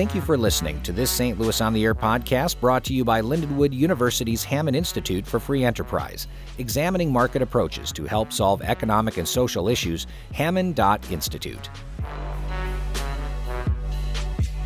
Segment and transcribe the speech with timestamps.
[0.00, 1.38] Thank you for listening to this St.
[1.38, 5.62] Louis on the Air podcast brought to you by Lindenwood University's Hammond Institute for Free
[5.62, 6.26] Enterprise,
[6.56, 10.06] examining market approaches to help solve economic and social issues.
[10.32, 11.68] Hammond.institute.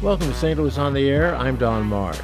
[0.00, 0.56] Welcome to St.
[0.56, 1.34] Louis on the Air.
[1.34, 2.20] I'm Don Marsh.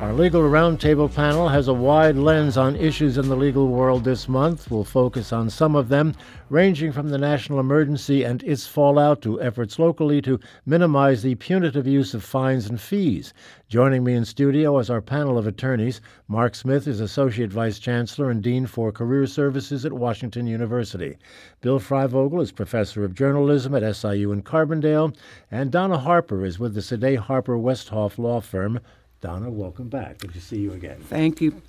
[0.00, 4.30] Our legal roundtable panel has a wide lens on issues in the legal world this
[4.30, 4.70] month.
[4.70, 6.14] We'll focus on some of them,
[6.48, 11.86] ranging from the national emergency and its fallout to efforts locally to minimize the punitive
[11.86, 13.34] use of fines and fees.
[13.68, 16.00] Joining me in studio is our panel of attorneys.
[16.28, 21.18] Mark Smith is Associate Vice Chancellor and Dean for Career Services at Washington University.
[21.60, 25.14] Bill Freivogel is Professor of Journalism at SIU in Carbondale.
[25.50, 28.80] And Donna Harper is with the Sedey Harper Westhoff Law Firm.
[29.20, 30.18] Donna, welcome back.
[30.18, 30.98] Good to see you again.
[30.98, 31.60] Thank you.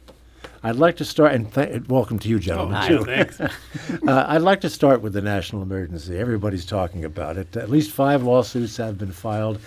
[0.64, 3.04] I'd like to start, and th- welcome to you, gentlemen, oh, too.
[3.04, 3.42] Thanks.
[4.08, 6.18] uh, I'd like to start with the national emergency.
[6.18, 7.58] Everybody's talking about it.
[7.58, 9.60] At least five lawsuits have been filed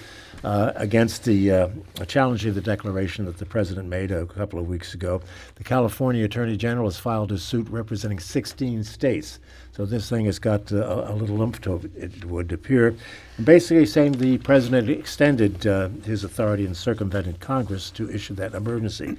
[0.45, 1.69] uh, against the uh,
[2.07, 5.21] challenging the declaration that the president made a couple of weeks ago.
[5.57, 9.41] The California Attorney General has filed a suit representing 16 states.
[9.75, 12.95] So this thing has got uh, a little oomph to it, it would appear.
[13.37, 18.55] And basically saying the president extended uh, his authority and circumvented Congress to issue that
[18.55, 19.17] emergency.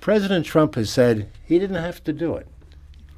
[0.00, 2.48] President Trump has said he didn't have to do it.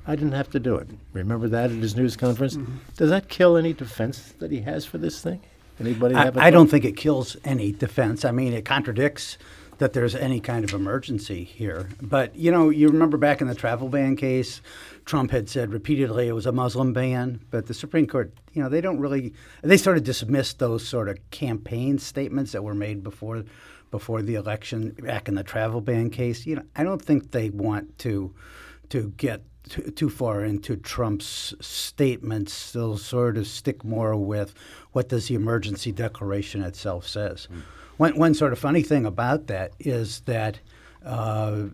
[0.06, 0.88] I didn't have to do it.
[1.14, 2.56] Remember that at his news conference?
[2.56, 2.76] Mm-hmm.
[2.96, 5.40] Does that kill any defense that he has for this thing?
[5.80, 6.30] Anybody I?
[6.36, 8.24] I don't think it kills any defense.
[8.24, 9.38] I mean, it contradicts
[9.78, 11.88] that there's any kind of emergency here.
[12.00, 14.60] But you know, you remember back in the travel ban case,
[15.04, 18.68] Trump had said repeatedly it was a Muslim ban, but the Supreme Court, you know,
[18.68, 23.02] they don't really they sort of dismissed those sort of campaign statements that were made
[23.02, 23.44] before
[23.90, 26.46] before the election back in the travel ban case.
[26.46, 28.34] You know, I don't think they want to
[28.90, 32.72] to get too, far into Trump's statements.
[32.72, 34.54] They'll sort of stick more with
[34.92, 37.48] what does the emergency declaration itself says.
[37.52, 37.62] Mm.
[37.96, 40.58] One, one sort of funny thing about that is that
[41.04, 41.66] uh,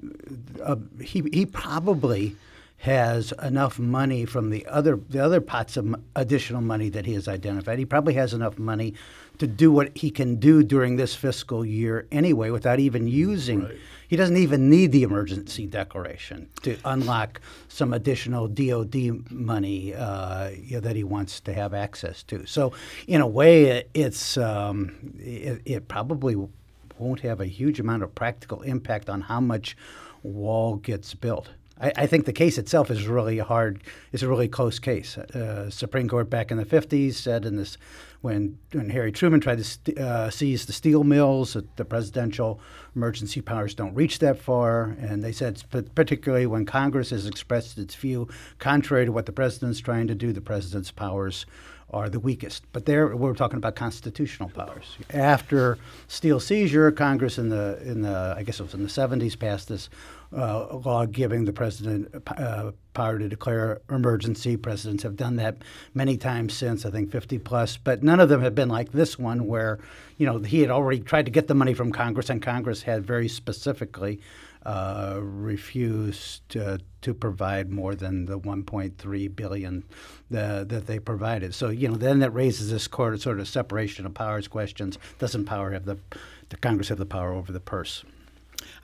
[0.62, 2.36] uh, he, he probably
[2.78, 7.28] has enough money from the other the other pots of additional money that he has
[7.28, 7.78] identified.
[7.78, 8.94] He probably has enough money
[9.42, 13.64] to do what he can do during this fiscal year anyway, without even using.
[13.64, 13.76] Right.
[14.06, 20.75] He doesn't even need the emergency declaration to unlock some additional DoD money uh, you
[20.75, 22.47] know, that he wants to have access to.
[22.47, 22.72] So,
[23.08, 26.36] in a way, it's um, it, it probably
[26.98, 29.76] won't have a huge amount of practical impact on how much
[30.22, 31.48] wall gets built.
[31.81, 33.82] I, I, think the case itself is really hard.
[34.12, 35.19] It's a really close case.
[35.19, 37.76] Uh, Supreme Court back in the 50s said in this
[38.22, 42.60] when when Harry Truman tried to st- uh, seize the steel mills, the presidential
[42.94, 44.97] emergency powers don't reach that far.
[45.00, 45.62] And they said,
[45.94, 50.32] particularly when Congress has expressed its view contrary to what the president's trying to do,
[50.32, 51.47] the president's powers
[51.92, 52.64] are the weakest.
[52.72, 54.97] But there, we're talking about constitutional powers.
[55.10, 59.38] After steel seizure, Congress in the in the I guess it was in the 70s
[59.38, 59.91] passed this
[60.34, 64.56] uh, law giving the president uh, power to declare emergency.
[64.56, 65.56] Presidents have done that
[65.94, 69.19] many times since, I think 50 plus, but none of them have been like this
[69.19, 69.78] one where,
[70.22, 73.04] you know, he had already tried to get the money from Congress, and Congress had
[73.04, 74.20] very specifically
[74.64, 79.82] uh, refused to, to provide more than the 1.3 billion
[80.30, 81.56] that they provided.
[81.56, 84.96] So you know, then that raises this court, sort of separation of powers questions.
[85.18, 85.98] Doesn't power have the,
[86.50, 88.04] the Congress have the power over the purse?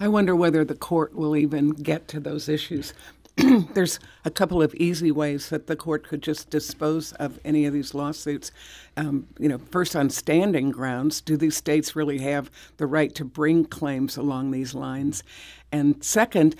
[0.00, 2.94] I wonder whether the court will even get to those issues.
[3.74, 7.72] There's a couple of easy ways that the court could just dispose of any of
[7.72, 8.50] these lawsuits.
[8.96, 13.24] Um, you know, first on standing grounds, do these states really have the right to
[13.24, 15.22] bring claims along these lines?
[15.70, 16.56] And second,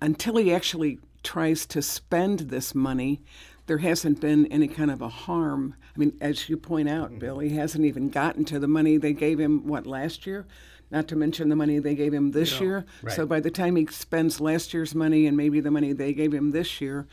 [0.00, 3.20] until he actually tries to spend this money,
[3.66, 5.74] there hasn't been any kind of a harm.
[5.94, 9.12] I mean, as you point out, Bill, he hasn't even gotten to the money they
[9.12, 10.46] gave him, what, last year?
[10.90, 12.84] Not to mention the money they gave him this year.
[13.02, 13.14] Right.
[13.14, 16.32] So by the time he spends last year's money and maybe the money they gave
[16.32, 17.06] him this year,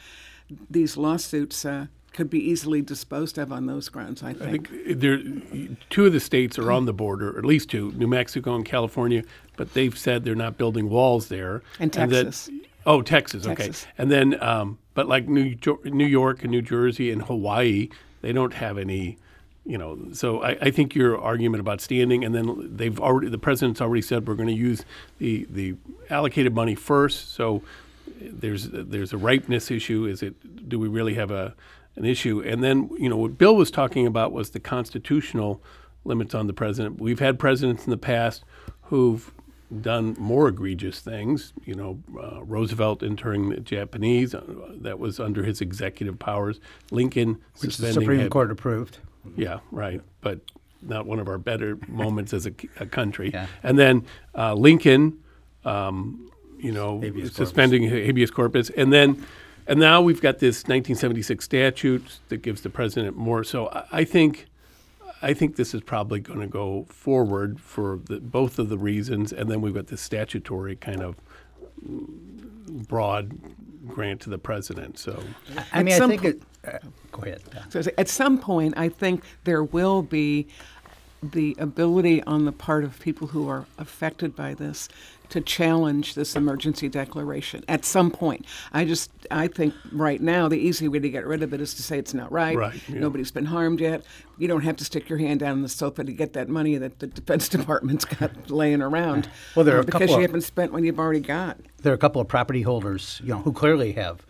[0.70, 4.22] these lawsuits uh, could be easily disposed of on those grounds.
[4.22, 4.70] I think.
[4.72, 5.20] I think there,
[5.90, 9.24] two of the states are on the border, at least two, New Mexico and California,
[9.58, 11.64] but they've said they're not building walls there.
[11.80, 12.48] And Texas.
[12.48, 13.84] And that, oh, Texas, Texas.
[13.84, 13.92] Okay.
[13.98, 15.56] And then, um, but like New,
[15.86, 17.90] New York and New Jersey and Hawaii,
[18.22, 19.18] they don't have any
[19.66, 23.38] you know, so I, I, think your argument about standing, and then they've already the
[23.38, 24.84] president's already said we're going to use
[25.20, 25.76] the the
[26.10, 27.34] allocated money first.
[27.34, 27.64] So
[28.20, 30.06] there's there's a ripeness issue.
[30.06, 31.56] Is it do we really have a
[31.96, 32.42] an issue.
[32.42, 35.62] And then, you know, what Bill was talking about was the constitutional
[36.06, 37.00] limits on the president.
[37.00, 38.44] We've had presidents in the past
[38.84, 39.32] who've
[39.82, 41.54] done more egregious things.
[41.66, 44.42] You know, uh, Roosevelt interring the Japanese, uh,
[44.82, 46.60] that was under his executive powers.
[46.92, 49.00] Lincoln Which the Supreme him- Court approved.
[49.36, 50.02] Yeah, right.
[50.22, 50.40] But
[50.82, 53.32] not one of our better moments as a, a country.
[53.34, 53.48] Yeah.
[53.62, 54.06] And then
[54.36, 55.20] uh, Lincoln,
[55.66, 57.36] um, you know, Habeas corpus.
[57.36, 59.26] suspending habeas corpus, and then
[59.66, 63.44] and now we've got this 1976 statute that gives the president more.
[63.44, 64.48] So I, I think.
[65.26, 69.32] I think this is probably going to go forward for the, both of the reasons,
[69.32, 71.16] and then we've got this statutory kind of
[71.82, 72.10] mm,
[72.90, 73.40] broad
[73.88, 74.98] grant to the president.
[75.00, 75.22] So
[75.72, 76.42] I At mean, I think po- it.
[76.66, 76.78] Uh,
[77.12, 77.42] go ahead.
[77.70, 80.48] So at some point, I think there will be
[81.22, 84.90] the ability on the part of people who are affected by this
[85.34, 88.46] to challenge this emergency declaration at some point.
[88.72, 91.74] I just I think right now the easy way to get rid of it is
[91.74, 92.56] to say it's not right.
[92.56, 93.00] Right, yeah.
[93.00, 94.04] Nobody's been harmed yet.
[94.38, 96.78] You don't have to stick your hand down in the sofa to get that money
[96.78, 99.28] that the Defense Department's got laying around.
[99.56, 101.58] Well, there are uh, because couple you of- haven't spent what you've already got.
[101.82, 104.26] There are a couple of property holders, you know, who clearly have,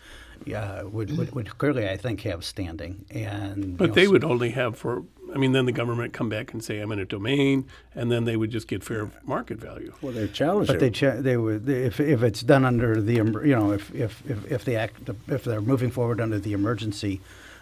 [0.45, 4.51] yeah, would, would, would clearly, I think, have standing, and But know, they would only
[4.51, 5.03] have for,
[5.33, 7.65] I mean, then the government come back and say eminent domain,
[7.95, 9.94] and then they would just get fair market value.
[10.01, 10.75] Well, they're challenging.
[10.75, 13.94] But they cha- they would they- if if it's done under the you know if
[13.95, 17.19] if if, if the act if they're moving forward under the emergency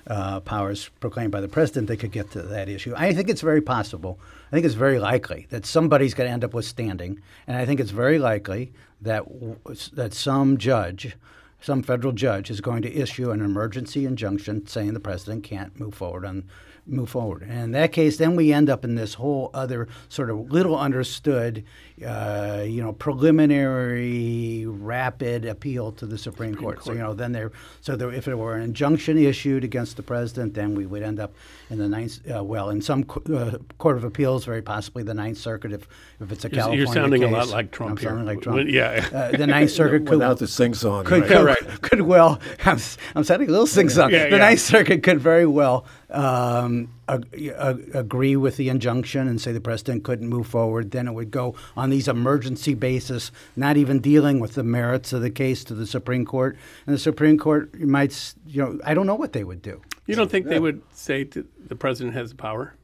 [0.07, 2.93] uh, powers proclaimed by the president, they could get to that issue.
[2.97, 4.19] I think it's very possible.
[4.51, 7.65] I think it's very likely that somebody's going to end up with standing, and I
[7.65, 8.71] think it's very likely
[9.01, 9.57] that w-
[9.93, 11.15] that some judge.
[11.63, 15.93] Some federal judge is going to issue an emergency injunction saying the president can't move
[15.93, 16.45] forward on
[16.85, 17.43] move forward.
[17.43, 20.77] And in that case, then we end up in this whole other sort of little
[20.77, 21.63] understood,
[22.05, 26.83] uh, you know, preliminary rapid appeal to the Supreme, Court.
[26.83, 27.51] So you know, then there.
[27.81, 31.19] So there, if there were an injunction issued against the president, then we would end
[31.19, 31.33] up
[31.71, 32.19] in the ninth.
[32.29, 35.87] Uh, well, in some co- uh, court of appeals, very possibly the Ninth Circuit, if
[36.19, 38.09] if it's a You're- you're California sounding a lot like Trump I'm here.
[38.09, 38.69] sounding like When- Trump.
[38.69, 39.07] yeah.
[39.31, 41.05] Uh, the Ninth Circuit could without the sing song.
[41.05, 41.57] could, right?
[41.57, 44.11] could, could well, I'm, s- I'm sounding a little sing song.
[44.11, 44.37] Yeah, the yeah.
[44.37, 49.61] Ninth Circuit could very well um, ag- ag- agree with the injunction and say the
[49.61, 50.91] president couldn't move forward.
[50.91, 55.21] Then it would go on these emergency basis, not even dealing with the merits of
[55.21, 56.57] the case to the Supreme Court.
[56.85, 59.81] And the Supreme Court might, you know, I don't know what they would do.
[60.07, 62.75] You don't think they would say to, the president has the power?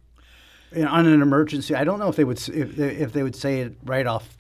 [0.76, 3.24] You know, on an emergency, I don't know if they would if they, if they
[3.24, 4.38] would say it right off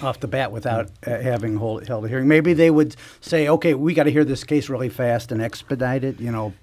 [0.00, 2.28] off the bat without uh, having hold, held a hearing.
[2.28, 6.04] Maybe they would say, "Okay, we got to hear this case really fast and expedite
[6.04, 6.54] it." You know,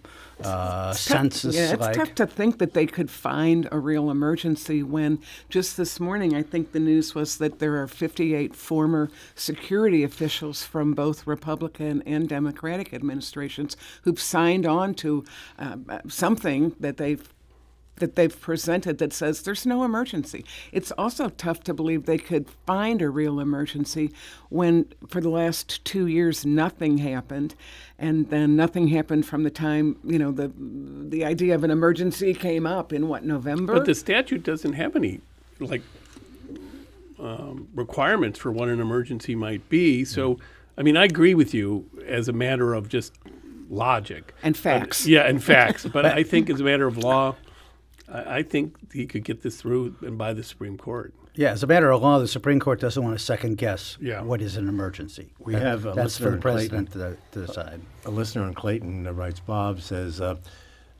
[0.43, 5.19] uh, census Yeah, it's tough to think that they could find a real emergency when
[5.49, 10.63] just this morning, I think the news was that there are 58 former security officials
[10.63, 15.23] from both Republican and Democratic administrations who've signed on to
[15.57, 15.77] uh,
[16.07, 17.34] something that they've
[17.97, 20.43] that they've presented that says there's no emergency.
[20.71, 24.11] It's also tough to believe they could find a real emergency
[24.49, 27.55] when, for the last two years, nothing happened,
[27.97, 32.33] and then nothing happened from the time you know the the idea of an emergency
[32.33, 33.73] came up in what November.
[33.73, 35.21] But the statute doesn't have any
[35.59, 35.81] like
[37.19, 40.03] um, requirements for what an emergency might be.
[40.03, 40.37] So,
[40.77, 43.13] I mean, I agree with you as a matter of just
[43.69, 45.07] logic And facts.
[45.07, 45.85] yeah, and facts.
[45.93, 47.35] But I think as a matter of law,
[48.11, 51.13] I, I think he could get this through and by the Supreme Court.
[51.35, 54.21] yeah, as a matter of law, the Supreme Court doesn't want to second guess Yeah.
[54.21, 55.33] what is an emergency.
[55.39, 56.85] We That- have a that's listener for the in Clayton.
[56.87, 57.81] president to, to decide.
[58.05, 60.35] a listener in Clayton uh, writes, Bob says, uh,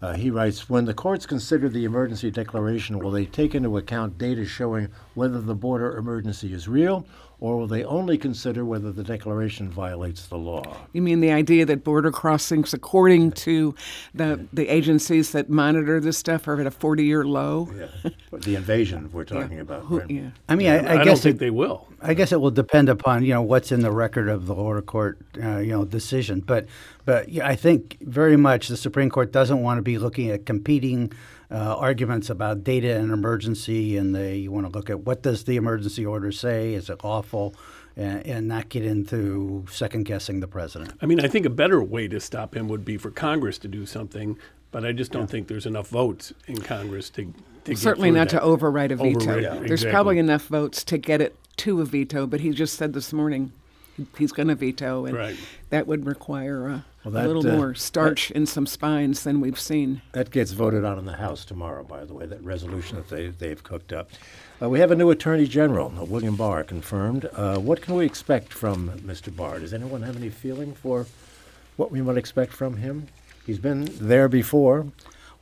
[0.02, 4.18] uh, he writes, when the courts consider the emergency declaration, will they take into account
[4.18, 7.06] data showing whether the border emergency is real,
[7.46, 10.78] or will they only consider whether the declaration violates the law?
[10.94, 13.76] You mean the idea that border crossings, according to
[14.16, 17.70] the the agencies that monitor this stuff, are at a 40 year low?
[17.78, 18.10] Yeah.
[18.32, 19.84] the invasion we're talking about.
[19.84, 20.10] Who- right?
[20.10, 20.30] yeah.
[20.50, 21.88] I mean, I, I, I, guess don't think it, they will.
[22.02, 24.82] I guess it will depend upon you know what's in the record of the lower
[24.82, 26.66] court uh, you know decision, but
[27.06, 30.48] but yeah, I think very much the Supreme Court doesn't want to be looking at
[30.48, 31.12] competing
[31.52, 35.44] uh, arguments about data and emergency, and they you want to look at what does
[35.44, 37.54] the emergency order say, is it lawful,
[37.96, 40.94] and, and not get into second guessing the president.
[41.02, 43.68] I mean, I think a better way to stop him would be for Congress to
[43.68, 44.38] do something,
[44.72, 47.34] but I just don't think there's enough votes in Congress to.
[47.66, 48.40] to Certainly through not that.
[48.40, 49.20] to override a veto.
[49.22, 49.92] Override- Yeah, There's exactly.
[49.92, 53.52] probably enough votes to get it to a veto, but he just said this morning
[54.18, 55.38] he's going to veto, and Right.
[55.70, 59.60] that would require a, Well, a little uh, more starch in some spines than we've
[59.60, 60.02] seen.
[60.14, 63.28] That gets voted on in the House tomorrow, by the way, that resolution that they,
[63.28, 64.10] they've cooked up.
[64.60, 67.30] Uh, we have a new Attorney General, uh, William Barr, confirmed.
[67.34, 69.34] Uh, what can we expect from Mr.
[69.36, 69.60] Barr?
[69.60, 71.06] Does anyone have any feeling for
[71.76, 73.08] what we might expect from him?
[73.46, 74.88] He's been there before.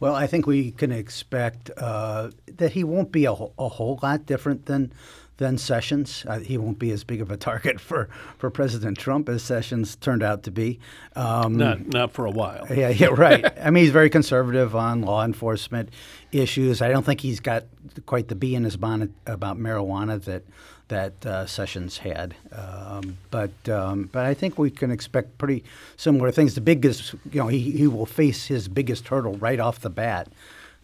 [0.01, 4.25] Well, I think we can expect uh, that he won't be a, a whole lot
[4.25, 4.91] different than
[5.37, 6.25] than Sessions.
[6.27, 9.95] Uh, he won't be as big of a target for, for President Trump as Sessions
[9.95, 10.79] turned out to be.
[11.15, 12.65] Um, Not not for a while.
[12.69, 13.45] yeah, yeah, right.
[13.59, 15.89] I mean, he's very conservative on law enforcement
[16.31, 16.81] issues.
[16.81, 17.65] I don't think he's got
[18.05, 20.43] quite the bee in his bonnet about marijuana that
[20.89, 22.35] that uh, Sessions had.
[22.51, 25.63] Um, but um, but I think we can expect pretty
[25.97, 26.55] similar things.
[26.55, 30.27] The biggest, you know, he, he will face his biggest hurdle right off the bat.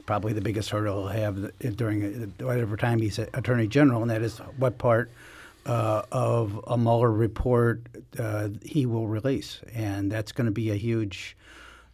[0.10, 4.40] Probably the biggest hurdle he'll have during whatever time he's Attorney General, and that is
[4.58, 5.12] what part
[5.68, 7.84] uh, of a Mueller report
[8.18, 11.38] uh, he will release, and that's going to be a huge,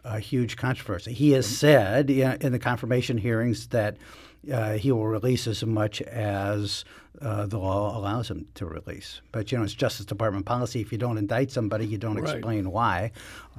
[0.05, 1.12] a huge controversy.
[1.12, 3.98] He has said in, in the confirmation hearings that
[4.52, 6.86] uh, he will release as much as
[7.22, 9.22] uh, the law allows him to release.
[9.32, 10.82] But you know, it's Justice Department policy.
[10.82, 12.36] If you don't indict somebody, you don't Right.
[12.36, 13.12] explain why.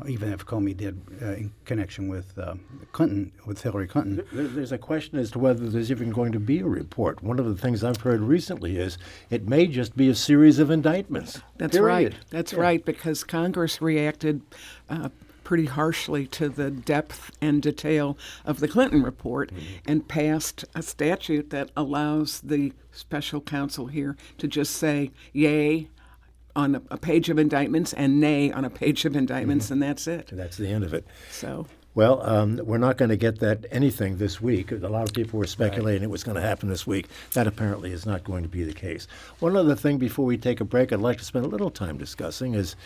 [0.07, 2.55] Even if Comey did uh, in connection with uh,
[2.93, 4.23] Clinton, with Hillary Clinton.
[4.31, 7.23] There- There's a question as to whether there's even going to be a report.
[7.23, 8.99] One of the things I've heard recently is
[9.31, 11.41] it may just be a series of indictments.
[11.57, 12.13] That's period.
[12.13, 12.25] right.
[12.29, 14.43] That's right, because Congress reacted
[14.91, 15.09] uh,
[15.47, 19.63] pretty harshly to the depth and detail of the Clinton report mm-hmm.
[19.87, 25.87] and passed a statute that allows the special counsel here to just say yay
[26.57, 29.75] on a, a page of indictments and nay on a page of indictments, mm-hmm.
[29.75, 30.31] and that's it.
[30.33, 31.07] That's the end of it.
[31.31, 31.69] So.
[31.97, 34.71] Well, um, we're not going to get that anything this week.
[34.71, 37.07] A lot of people were speculating it was going to happen this week.
[37.33, 39.09] That apparently is not going to be the case.
[39.39, 41.97] One other thing before we take a break, I'd like to spend a little time
[41.97, 42.77] discussing is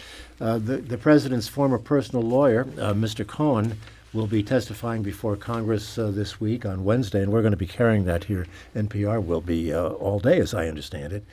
[0.41, 3.27] uh, the the president's former personal lawyer, uh, Mr.
[3.27, 3.77] Cohen,
[4.13, 7.67] will be testifying before Congress uh, this week on Wednesday, and we're going to be
[7.67, 8.47] carrying that here.
[8.77, 11.25] NPR will be uh, all day, as I understand it.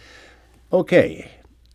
[0.73, 1.29] Okay,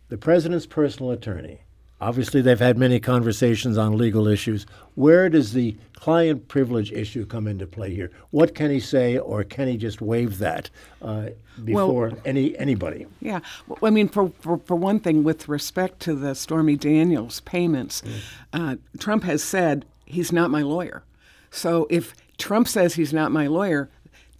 [0.09, 1.61] the president's personal attorney.
[2.03, 4.65] Obviously, they've had many conversations on legal issues.
[4.95, 8.11] Where does the client privilege issue come into play here?
[8.31, 10.69] What can he say, or can he just waive that
[11.01, 11.29] uh,
[11.63, 13.07] before any anybody?
[13.21, 17.39] Yeah, well, I mean, for, for for one thing, with respect to the Stormy Daniels
[17.39, 18.03] payments,
[18.51, 21.03] uh, Trump has said he's not my lawyer.
[21.51, 23.89] So if Trump says he's not my lawyer,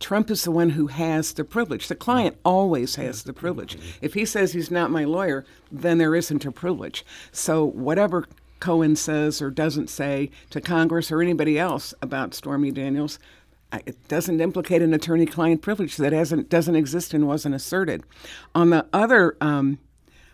[0.04, 1.88] Trump is the one who has the privilege.
[1.88, 3.78] The client always has the privilege.
[4.02, 7.06] If he says he's not my lawyer, then there isn't a privilege.
[7.32, 8.26] So whatever
[8.60, 13.18] Cohen says or doesn't say to Congress or anybody else about Stormy Daniels,
[13.86, 18.04] it doesn't implicate an attorney-client privilege that hasn't doesn't exist and wasn't asserted.
[18.54, 19.80] On the other um,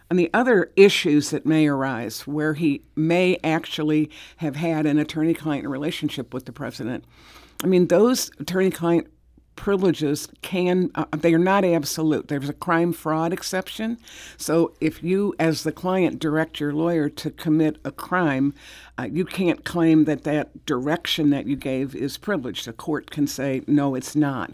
[0.10, 5.68] on the other issues that may arise, where he may actually have had an attorney-client
[5.68, 7.06] relationship with the president,
[7.64, 9.08] I mean those attorney-client
[9.60, 12.30] privileges can uh, they are not absolute.
[12.30, 13.98] There's a crime fraud exception.
[14.38, 18.54] So if you as the client direct your lawyer to commit a crime
[18.98, 22.66] uh, you can't claim that that direction that you gave is privileged.
[22.66, 24.52] The court can say no it's not.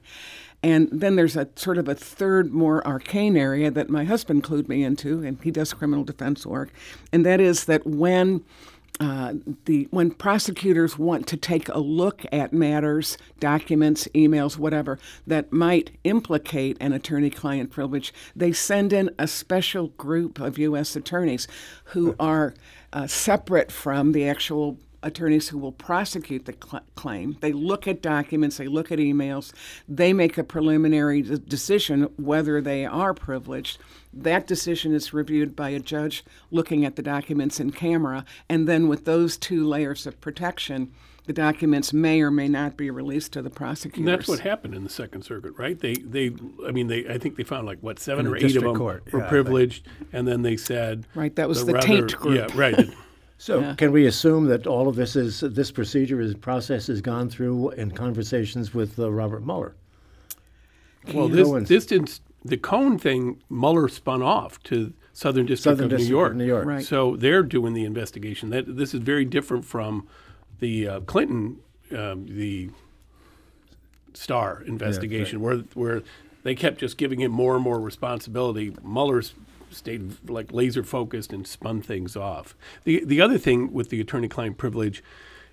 [0.62, 4.67] And then there's a sort of a third, more arcane area that my husband clued
[4.67, 6.71] me into, and he does criminal defense work,
[7.12, 8.43] and that is that when
[8.99, 9.33] uh,
[9.65, 14.97] the when prosecutors want to take a look at matters, documents, emails, whatever
[15.27, 20.95] that might implicate an attorney-client privilege, they send in a special group of U.S.
[20.95, 21.47] attorneys
[21.85, 22.53] who are
[22.93, 27.38] uh, separate from the actual attorneys who will prosecute the cl- claim.
[27.39, 29.53] They look at documents, they look at emails,
[29.88, 33.77] they make a preliminary d- decision whether they are privileged.
[34.12, 38.88] That decision is reviewed by a judge looking at the documents in camera, and then
[38.88, 40.91] with those two layers of protection,
[41.27, 44.00] the documents may or may not be released to the prosecutors.
[44.00, 45.79] And that's what happened in the Second Circuit, right?
[45.79, 46.31] They, they,
[46.67, 48.67] I mean, they, I think they found like what seven In or eight of district
[48.67, 49.29] them court, were yeah, I think.
[49.29, 52.51] privileged, and then they said, Right, that was the rather- taint group.
[52.51, 52.89] Yeah, right.
[53.37, 57.29] So, can we assume that all of this is this procedure, is process, has gone
[57.29, 59.75] through in conversations with uh, Robert Mueller?
[61.13, 62.19] well, this, Cohen's- this didn't.
[62.43, 66.31] The Cohen thing, Mueller spun off to Southern District, Southern of, District New York.
[66.31, 66.65] of New York.
[66.65, 66.85] Right.
[66.85, 68.51] So they're doing the investigation.
[68.51, 70.07] That this is very different from
[70.59, 71.57] the uh, Clinton,
[71.91, 72.69] um, the
[74.13, 76.03] Starr investigation, where where
[76.43, 78.75] they kept just giving him more and more responsibility.
[78.83, 79.33] Mueller's
[79.75, 82.55] stayed like laser focused and spun things off.
[82.84, 85.03] The the other thing with the attorney-client privilege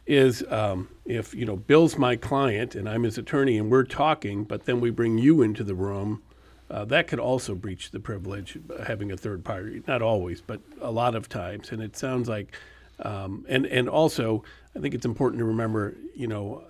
[0.07, 4.45] is um, if you know Bill's my client and I'm his attorney and we're talking,
[4.45, 6.23] but then we bring you into the room.
[6.71, 9.83] Uh, that could also breach the privilege, having a third party.
[9.87, 11.71] Not always, but a lot of times.
[11.71, 12.57] And it sounds like,
[13.01, 14.43] um, and and also,
[14.75, 16.65] I think it's important to remember, you know,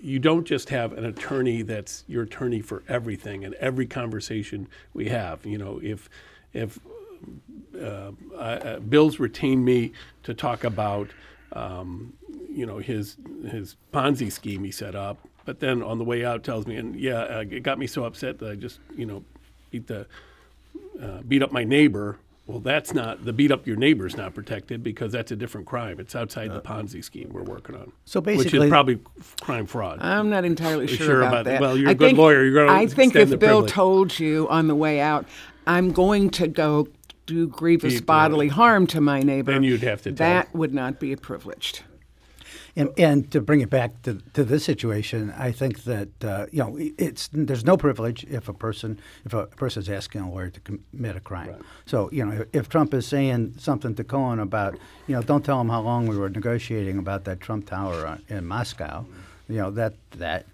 [0.00, 5.08] you don't just have an attorney that's your attorney for everything and every conversation we
[5.08, 5.44] have.
[5.44, 6.08] You know, if
[6.52, 6.78] if
[7.80, 9.92] uh, uh, Bill's retained me
[10.22, 11.10] to talk about,
[11.52, 12.12] um,
[12.50, 13.16] you know his
[13.48, 15.18] his Ponzi scheme he set up.
[15.44, 18.04] But then on the way out, tells me, and yeah, uh, it got me so
[18.04, 19.24] upset that I just you know
[19.70, 20.06] beat the
[21.00, 22.18] uh, beat up my neighbor.
[22.46, 26.00] Well, that's not the beat up your neighbor's not protected because that's a different crime.
[26.00, 27.92] It's outside the Ponzi scheme we're working on.
[28.04, 28.98] So basically, which is probably
[29.40, 30.00] crime fraud.
[30.00, 31.60] I'm not entirely sure, sure about, about that?
[31.60, 32.44] Well, you're a a good lawyer.
[32.44, 33.70] You're gonna I think if Bill privilege.
[33.70, 35.26] told you on the way out,
[35.70, 36.88] I'm going to go
[37.26, 40.16] do grievous Keep, uh, bodily harm to my neighbor, Then you'd have to tell.
[40.16, 41.82] That would not be privileged.
[42.74, 46.58] And, and to bring it back to, to this situation, I think that uh, you
[46.58, 50.50] know it's there's no privilege if a person if a person is asking a lawyer
[50.50, 51.64] to commit a crime.
[51.86, 54.76] So you know if, if Trump is saying something to Cohen about
[55.08, 58.46] you know don't tell him how long we were negotiating about that Trump Tower in
[58.46, 59.04] Moscow,
[59.48, 60.46] you know that that,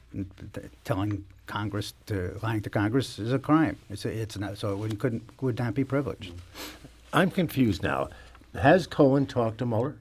[0.52, 3.76] that telling Congress to lying to Congress is a crime.
[3.91, 6.33] It's a, it's not so it wouldn't, couldn't would not be privileged.
[7.12, 8.09] I'm confused now.
[8.55, 9.97] Has Cohen talked to Mueller,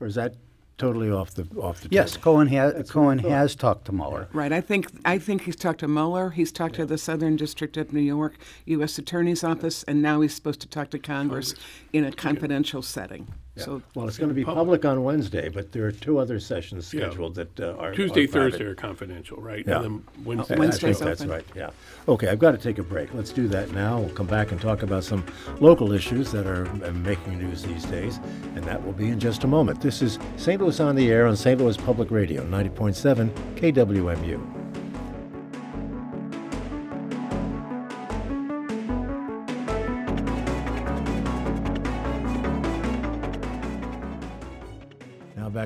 [0.00, 0.34] or is that
[0.78, 2.22] totally off the off the Yes, table?
[2.22, 4.28] Cohen has Cohen has talked to Mueller.
[4.32, 4.52] Right.
[4.52, 6.30] I think I think he's talked to Mueller.
[6.30, 8.34] He's talked to the Southern District of New York,
[8.66, 8.98] U.S.
[8.98, 11.54] Attorney's Office, and now he's supposed to talk to Congress
[11.92, 13.28] in a confidential setting.
[13.58, 16.92] So Well, it's going to be public on Wednesday, but there are two other sessions
[16.92, 17.06] Yeah.
[17.08, 18.50] scheduled that uh, are Tuesday, are private.
[18.52, 19.64] Thursday are confidential, right?
[19.66, 19.76] Yeah.
[19.76, 20.54] And then Wednesday.
[20.54, 21.30] I- I Wednesday's think that's open.
[21.32, 21.44] right.
[21.54, 21.70] Yeah.
[22.06, 23.14] Okay, I've got to take a break.
[23.14, 23.98] Let's do that now.
[24.00, 25.24] We'll come back and talk about some
[25.60, 28.20] local issues that are uh, making news these days,
[28.54, 29.80] and that will be in just a moment.
[29.80, 30.60] This is St.
[30.60, 31.58] Louis on the air on St.
[31.60, 34.65] Louis Public Radio, 90.7 KWMU.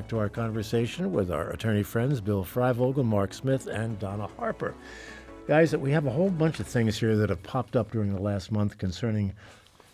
[0.01, 4.73] Back to our conversation with our attorney friends, Bill Freivogel, Mark Smith, and Donna Harper.
[5.47, 8.19] Guys, we have a whole bunch of things here that have popped up during the
[8.19, 9.31] last month concerning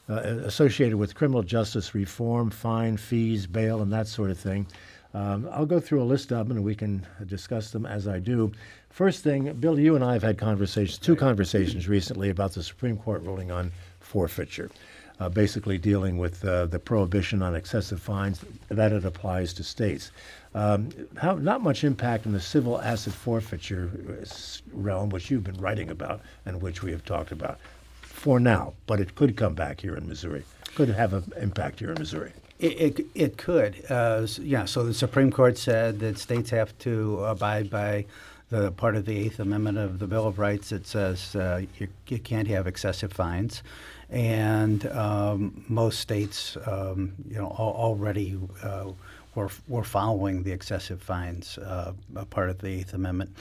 [0.08, 0.14] uh,
[0.46, 4.66] associated with criminal justice reform, fine, fees, bail, and that sort of thing.
[5.14, 8.20] Um, I'll go through a list of them and we can discuss them as I
[8.20, 8.54] do.
[8.90, 12.96] First thing, Bill, you and I have had conversations, two conversations recently about the Supreme
[12.96, 14.70] Court ruling on forfeiture,
[15.19, 20.12] uh, basically dealing with uh, the prohibition on excessive fines that it applies to states.
[20.53, 24.25] Um, how, not much impact in the civil asset forfeiture uh,
[24.73, 27.60] realm, which you've been writing about and which we have talked about
[28.01, 30.43] for now, but it could come back here in Missouri.
[30.75, 32.32] Could have an impact here in Missouri.
[32.60, 33.84] It, it, it could.
[33.89, 38.06] Uh, yeah, so the Supreme Court said that states have to abide by
[38.49, 41.88] the part of the Eighth Amendment of the Bill of Rights that says uh, you,
[42.08, 43.62] you can't have excessive fines.
[44.10, 48.91] And um, most states, um, you know, al- already uh,
[49.36, 51.93] were, were following the excessive fines uh,
[52.30, 53.36] part of the Eighth Amendment.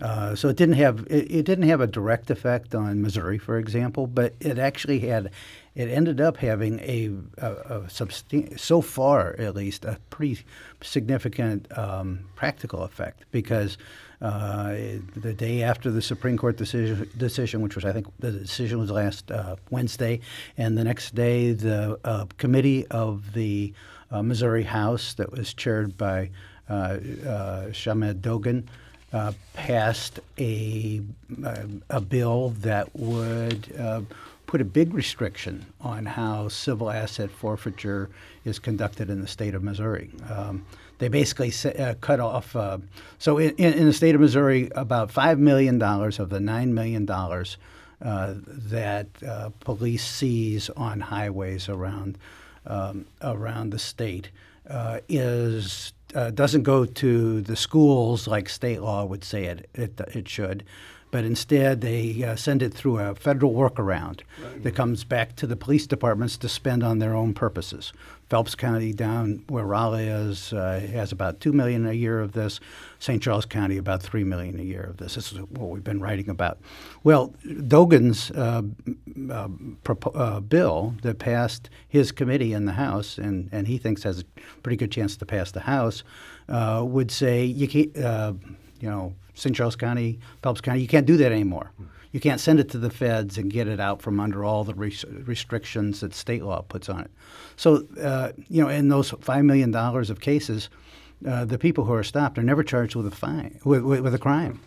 [0.00, 3.58] Uh, so it didn't have it, it didn't have a direct effect on Missouri, for
[3.58, 5.30] example, but it actually had
[5.74, 10.44] it ended up having a, a, a substan- so far at least a pretty
[10.82, 13.78] significant um, practical effect because
[14.22, 14.76] uh,
[15.16, 18.90] the day after the Supreme Court decision, decision, which was I think the decision was
[18.90, 20.20] last uh, Wednesday,
[20.56, 23.72] and the next day the uh, committee of the
[24.12, 26.30] uh, Missouri House that was chaired by
[26.68, 26.98] uh,
[27.72, 28.68] Shamed Dogan
[29.54, 31.02] passed a,
[31.90, 34.06] a, bill that would
[34.46, 38.08] put a big restriction on how civil asset forfeiture
[38.44, 40.10] is conducted in the state of Missouri.
[40.30, 40.64] Um,
[41.02, 42.54] they basically uh, cut off.
[42.54, 42.78] Uh,
[43.18, 47.04] so in, in, the state of Missouri, about five million dollars of the nine million
[47.04, 47.56] dollars
[48.00, 52.18] uh, that uh, police seize on highways around
[52.66, 54.30] um, around the state
[54.70, 55.92] uh, is
[56.34, 60.62] doesn't go to the schools like state law would say it it, it should,
[61.12, 64.22] but instead they uh, send it through a federal workaround
[64.62, 67.92] that comes back to the police departments to spend on their own purposes.
[68.30, 72.60] Phelps County, down where Rolla is, uh, has about two million a year of this.
[72.98, 73.22] St.
[73.22, 75.16] Charles County, about three million a year of this.
[75.16, 76.58] This is what we've been writing about.
[77.04, 77.34] Well,
[77.66, 78.62] Dogan's uh,
[79.30, 79.48] uh,
[79.84, 84.20] propo- uh, bill that passed his committee in the House, and, and he thinks has
[84.20, 84.24] a
[84.62, 86.02] pretty good chance to pass the House,
[86.48, 88.32] uh, would say you can't, uh,
[88.82, 89.56] you know, St.
[89.56, 91.70] Charles County, Phelps County, you can't do that anymore.
[92.10, 94.74] You can't send it to the feds and get it out from under all the
[94.74, 97.10] res- restrictions that state law puts on it.
[97.56, 100.68] So, uh, you know, in those five million dollars of cases,
[101.26, 104.14] uh, the people who are stopped are never charged with a fine, with, with, with
[104.14, 104.60] a crime.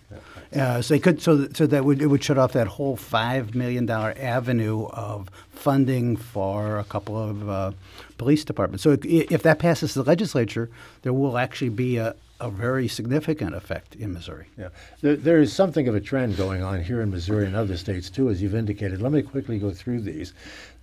[0.56, 2.95] Uh, so they could, so th- so that would it would shut off that whole
[2.95, 7.71] five million dollar avenue of funding for a couple of uh,
[8.17, 8.82] police departments.
[8.84, 8.97] So i-
[9.30, 10.69] if that passes the legislature,
[11.01, 14.48] there will actually be a, a very significant effect in Missouri.
[14.58, 14.69] Yeah,
[15.02, 18.10] there, there is something of a trend going on here in Missouri and other states
[18.10, 19.02] too, as you've indicated.
[19.02, 20.34] Let me quickly go through these.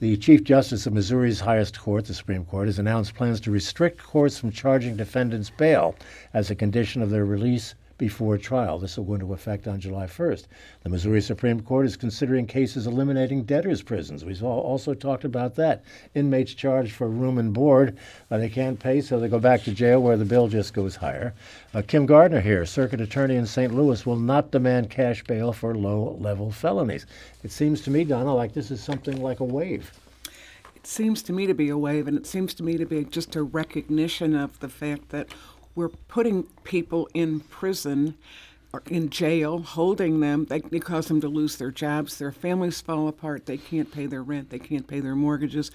[0.01, 4.03] The Chief Justice of Missouri's highest court, the Supreme Court, has announced plans to restrict
[4.03, 5.95] courts from charging defendants bail
[6.33, 8.79] as a condition of their release before trial.
[8.79, 10.47] This will go into effect on July 1st.
[10.83, 14.25] The Missouri Supreme Court is considering cases eliminating debtors' prisons.
[14.25, 15.85] We've also talked about that.
[16.15, 17.99] Inmates charged for room and board,
[18.31, 20.97] uh, they can't pay, so they go back to jail where the bill just goes
[20.97, 21.35] higher.
[21.75, 23.75] Uh, Kim Gardner here, circuit attorney in St.
[23.75, 27.07] Louis, will not demand cash bail for low level felonies.
[27.43, 29.93] It seems to me, Donna, like this is something like a wave.
[30.83, 33.05] It seems to me to be a wave, and it seems to me to be
[33.05, 35.29] just a recognition of the fact that
[35.75, 38.17] we're putting people in prison
[38.87, 40.47] in jail, holding them.
[40.47, 42.17] They, they cause them to lose their jobs.
[42.17, 43.45] Their families fall apart.
[43.45, 44.49] They can't pay their rent.
[44.49, 45.71] They can't pay their mortgages.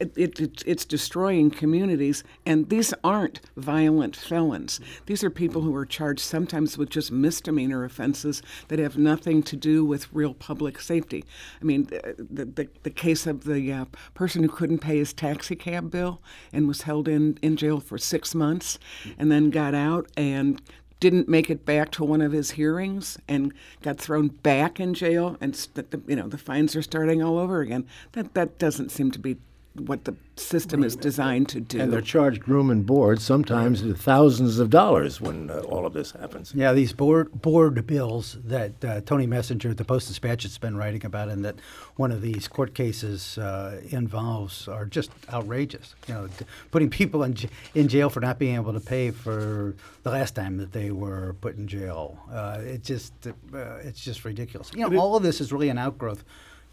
[0.00, 2.24] It, it, it, it's destroying communities.
[2.44, 4.80] And these aren't violent felons.
[5.06, 9.56] These are people who are charged sometimes with just misdemeanor offenses that have nothing to
[9.56, 11.24] do with real public safety.
[11.60, 15.54] I mean, the, the, the case of the uh, person who couldn't pay his taxi
[15.54, 16.20] cab bill
[16.52, 18.80] and was held in, in jail for six months
[19.18, 20.60] and then got out and
[21.00, 23.52] didn't make it back to one of his hearings and
[23.82, 25.68] got thrown back in jail, and
[26.06, 27.86] you know the fines are starting all over again.
[28.12, 29.36] That that doesn't seem to be
[29.76, 31.80] what the system is designed to do.
[31.80, 36.12] And they're charged room and board, sometimes thousands of dollars when uh, all of this
[36.12, 36.52] happens.
[36.54, 40.76] Yeah, these board board bills that uh, Tony Messenger at the Post Dispatch has been
[40.76, 41.56] writing about, and that
[41.96, 45.94] one of these court cases uh, involves, are just outrageous.
[46.06, 46.28] You know,
[46.70, 50.34] putting people in j- in jail for not being able to pay for the last
[50.36, 52.18] time that they were put in jail.
[52.30, 53.32] Uh, it just uh,
[53.82, 54.70] it's just ridiculous.
[54.74, 56.24] You know, all of this is really an outgrowth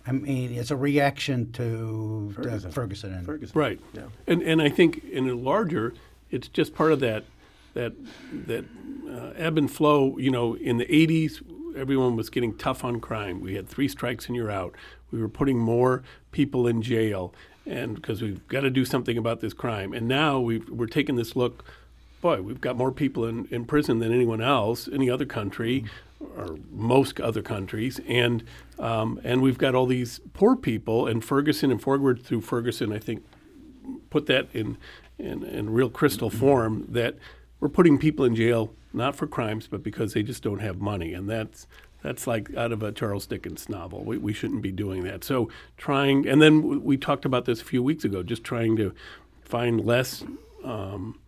[0.05, 3.59] I mean, it's a reaction to Ferguson, uh, Ferguson and Ferguson.
[3.59, 3.79] Right.
[3.93, 4.03] Yeah.
[4.27, 5.93] And and I think in a larger,
[6.29, 7.23] it's just part of that
[7.73, 7.93] that
[8.47, 8.65] that
[9.09, 10.17] uh, ebb and flow.
[10.17, 11.41] You know, in the '80s,
[11.75, 13.41] everyone was getting tough on crime.
[13.41, 14.73] We had three strikes and you're out.
[15.11, 17.33] We were putting more people in jail,
[17.65, 19.93] and because we've got to do something about this crime.
[19.93, 21.63] And now we are taking this look.
[22.21, 25.81] Boy, we've got more people in, in prison than anyone else, any other country.
[25.81, 28.43] Mm-hmm or most other countries, and
[28.79, 31.07] um, and we've got all these poor people.
[31.07, 33.23] And Ferguson and Forward through Ferguson, I think,
[34.09, 34.77] put that in
[35.17, 37.15] in, in real crystal form that
[37.59, 41.13] we're putting people in jail not for crimes, but because they just don't have money,
[41.13, 41.67] and that's
[42.01, 44.03] that's like out of a Charles Dickens novel.
[44.03, 45.23] We, we shouldn't be doing that.
[45.23, 48.93] So trying, and then we talked about this a few weeks ago, just trying to
[49.43, 50.23] find less.
[50.63, 51.19] Um,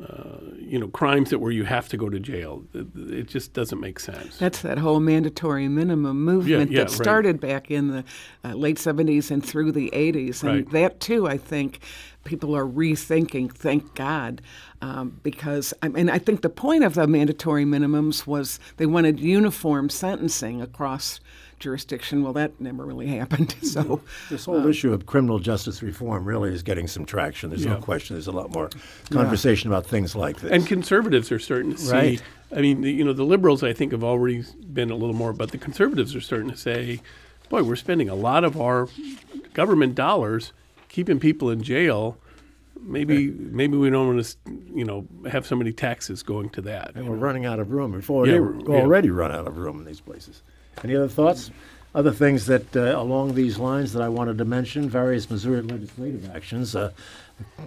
[0.00, 2.64] uh, you know, crimes that where you have to go to jail.
[2.74, 4.38] It, just doesn't make sense.
[4.38, 7.52] That's that whole mandatory minimum movement yeah, yeah, that started right.
[7.52, 8.04] back in the
[8.44, 10.42] uh, late 70s and through the 80s.
[10.42, 10.70] And right.
[10.70, 11.80] that, too, I think
[12.24, 14.42] people are rethinking, thank God.
[14.82, 19.20] Um, because I mean, I think the point of the mandatory minimums was they wanted
[19.20, 21.20] uniform sentencing across
[21.64, 22.22] jurisdiction.
[22.22, 23.54] Well, that never really happened.
[23.64, 27.50] So this whole um, issue of criminal justice reform really is getting some traction.
[27.50, 27.72] There's yeah.
[27.72, 28.14] no question.
[28.14, 28.70] There's a lot more
[29.10, 29.78] conversation yeah.
[29.78, 30.52] about things like this.
[30.52, 31.92] And conservatives are starting to see.
[31.92, 32.22] Right.
[32.54, 35.32] I mean, the, you know, the liberals I think have already been a little more,
[35.32, 37.00] but the conservatives are starting to say,
[37.48, 38.88] "Boy, we're spending a lot of our
[39.54, 40.52] government dollars
[40.88, 42.18] keeping people in jail."
[42.80, 44.36] maybe maybe we don't want to
[44.74, 46.92] you know have so many taxes going to that.
[46.94, 47.92] And we're running out of room.
[47.92, 49.14] We've already, yeah, already yeah.
[49.14, 50.42] run out of room in these places.
[50.82, 51.50] Any other thoughts?
[51.94, 56.28] Other things that uh, along these lines that I wanted to mention, various Missouri legislative
[56.34, 56.90] actions, uh,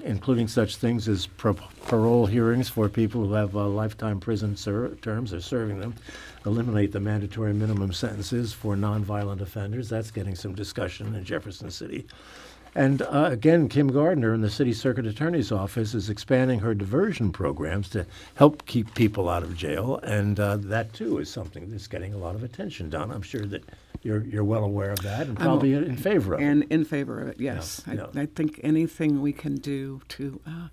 [0.03, 1.53] including such things as pro-
[1.85, 5.95] parole hearings for people who have uh, lifetime prison ser- terms or serving them,
[6.45, 9.87] eliminate the mandatory minimum sentences for nonviolent offenders.
[9.87, 12.05] That's getting some discussion in Jefferson City.
[12.77, 17.31] And uh, again, Kim Gardner in the city circuit attorney's office is expanding her diversion
[17.31, 21.87] programs to help keep people out of jail, and uh, that too is something that's
[21.87, 22.91] getting a lot of attention.
[22.91, 23.63] Don, I'm sure that
[24.03, 26.65] you're you're well aware of that and probably I'm, in favor of and it.
[26.65, 27.81] And in favor of it, yes.
[27.87, 28.21] Yeah, I, yeah.
[28.21, 30.67] I, think anything we can do to uh,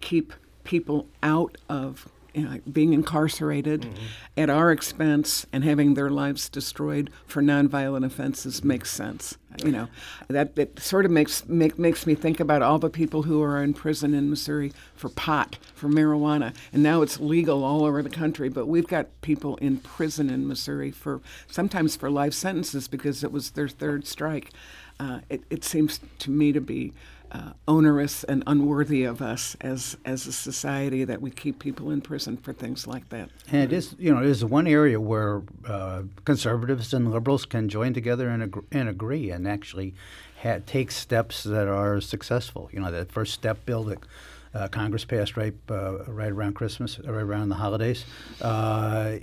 [0.00, 4.04] keep people out of you know, being incarcerated mm-hmm.
[4.36, 9.36] at our expense and having their lives destroyed for nonviolent offenses makes sense.
[9.64, 9.88] You know,
[10.28, 13.60] that it sort of makes make, makes me think about all the people who are
[13.60, 18.10] in prison in Missouri for pot, for marijuana, and now it's legal all over the
[18.10, 18.48] country.
[18.48, 23.32] But we've got people in prison in Missouri for sometimes for life sentences because it
[23.32, 24.50] was their third strike.
[25.00, 26.92] Uh, it, it seems to me to be
[27.32, 32.00] uh, onerous and unworthy of us as as a society that we keep people in
[32.00, 33.30] prison for things like that.
[33.52, 37.68] And it is, you know, it is one area where uh, conservatives and liberals can
[37.68, 39.94] join together and, ag- and agree and actually
[40.42, 42.70] ha- take steps that are successful.
[42.72, 43.98] You know, that first step that
[44.54, 48.04] uh, Congress passed right uh, right around Christmas, right around the holidays.
[48.40, 49.16] Uh,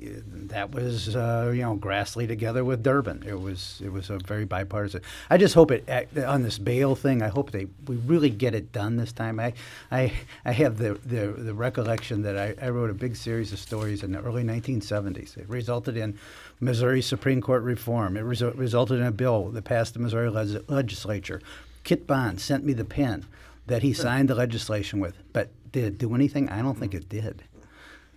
[0.48, 3.24] that was uh, you know Grassley together with Durbin.
[3.28, 5.02] It was it was a very bipartisan.
[5.30, 7.22] I just hope it on this bail thing.
[7.22, 9.40] I hope they we really get it done this time.
[9.40, 9.54] I
[9.92, 10.12] I,
[10.44, 14.04] I have the, the, the recollection that I, I wrote a big series of stories
[14.04, 15.38] in the early 1970s.
[15.38, 16.18] It resulted in
[16.60, 18.18] Missouri Supreme Court reform.
[18.18, 21.42] It resu- resulted in a bill that passed the Missouri legislature.
[21.84, 23.26] Kit Bond sent me the pen
[23.67, 25.15] that he signed the legislation with.
[25.34, 26.49] But did it do anything?
[26.49, 27.43] I don't think it did.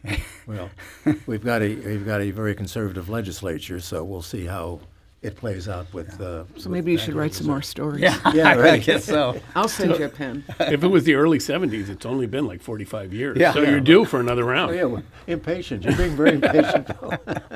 [0.47, 0.71] well,
[1.27, 4.81] we've got a we've got a very conservative legislature, so we'll see how
[5.21, 6.21] it plays out with.
[6.21, 8.01] Uh, so maybe you should write some more stories.
[8.01, 8.75] Yeah, yeah, right.
[8.75, 9.41] I guess so.
[9.57, 10.45] I'll send you a pen.
[10.61, 13.37] if it was the early '70s, it's only been like 45 years.
[13.37, 13.53] Yeah.
[13.53, 13.71] So yeah.
[13.71, 14.71] you're due for another round.
[14.71, 15.85] Oh, yeah, well, impatient.
[15.85, 16.91] You're being very impatient.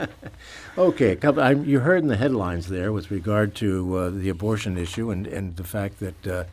[0.78, 4.76] okay, couple, I, you heard in the headlines there with regard to uh, the abortion
[4.76, 6.44] issue and, and the fact that uh,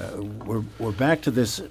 [0.00, 1.62] uh, we're we're back to this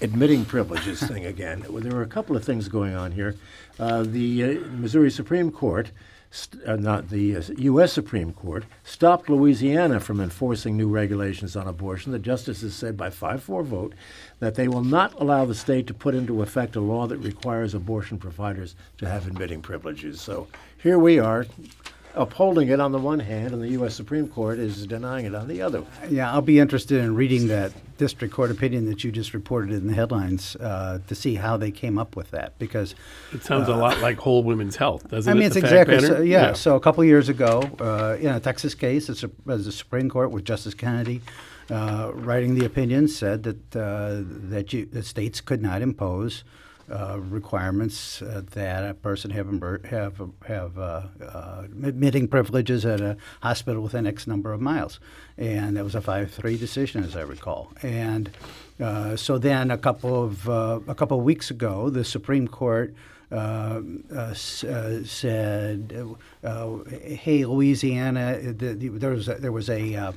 [0.00, 1.64] admitting privileges thing again.
[1.68, 3.36] There were a couple of things going on here.
[3.78, 5.90] Uh, the uh, Missouri Supreme Court
[6.30, 7.92] st- uh, not the uh, U.S.
[7.92, 12.12] Supreme Court, stopped Louisiana from enforcing new regulations on abortion.
[12.12, 13.94] The justices said by 5 4 vote
[14.38, 17.74] that they will not allow the state to put into effect a law that requires
[17.74, 20.20] abortion providers to have admitting privileges.
[20.20, 21.46] So here we are,
[22.14, 23.94] upholding it on the one hand, and the U.S.
[23.94, 25.84] Supreme Court is denying it on the other.
[26.08, 29.86] Yeah, I'll be interested in reading that district court opinion that you just reported in
[29.86, 32.94] the headlines uh, to see how they came up with that because
[33.32, 35.34] it sounds uh, a lot like whole women's health, doesn't it?
[35.34, 35.46] I mean, it?
[35.48, 39.08] it's exactly so, yeah, yeah, So a couple years ago, uh, in a Texas case,
[39.08, 41.22] it's a, the Supreme Court with Justice Kennedy.
[41.70, 46.42] Uh, writing the opinion said that uh, that, you, that states could not impose
[46.90, 49.48] uh, requirements uh, that a person have
[49.84, 54.98] have have uh, uh, admitting privileges at a hospital within X number of miles,
[55.36, 57.72] and that was a five-three decision, as I recall.
[57.82, 58.30] And
[58.80, 62.94] uh, so then a couple of a couple of weeks ago, the Supreme Court.
[64.34, 64.62] Said,
[66.42, 70.14] "Hey, Louisiana, the, the, there was a, there was a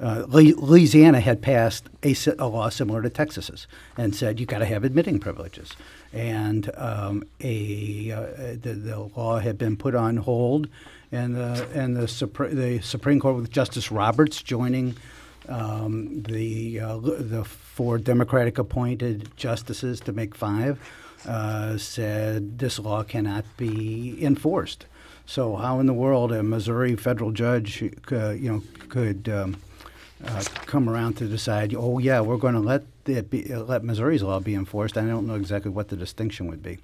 [0.00, 4.64] uh, Louisiana had passed a, a, law similar to Texas's and said you've got to
[4.64, 5.76] have admitting privileges
[6.12, 8.20] and um, a uh,
[8.60, 10.68] the, the, law had been put on hold,
[11.10, 14.96] and the and the, Supre- the Supreme Court with Justice Roberts joining
[15.48, 20.78] um, the uh, the four Democratic appointed justices to make five
[21.26, 24.86] uh, said this law cannot be enforced.
[25.24, 29.56] So how in the world a Missouri federal judge, uh, you know, could um,
[30.26, 33.84] uh, come around to decide, oh yeah, we're going to let it be, uh, let
[33.84, 34.96] Missouri's law be enforced.
[34.96, 36.78] I don't know exactly what the distinction would be.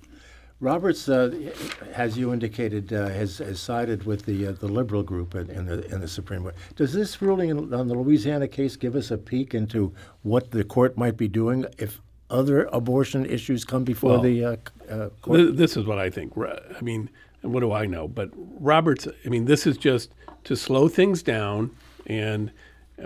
[0.61, 1.53] Roberts, uh,
[1.93, 5.67] as you indicated, uh, has, has sided with the uh, the liberal group in, in,
[5.67, 6.57] the in the Supreme Court.
[6.75, 10.97] Does this ruling on the Louisiana case give us a peek into what the court
[10.97, 14.57] might be doing if other abortion issues come before well, the uh,
[14.91, 15.39] uh, court?
[15.39, 16.33] Th- this is what I think.
[16.37, 17.09] I mean,
[17.43, 18.09] what do I know?
[18.09, 20.11] But Roberts, I mean, this is just
[20.43, 21.71] to slow things down,
[22.07, 22.51] and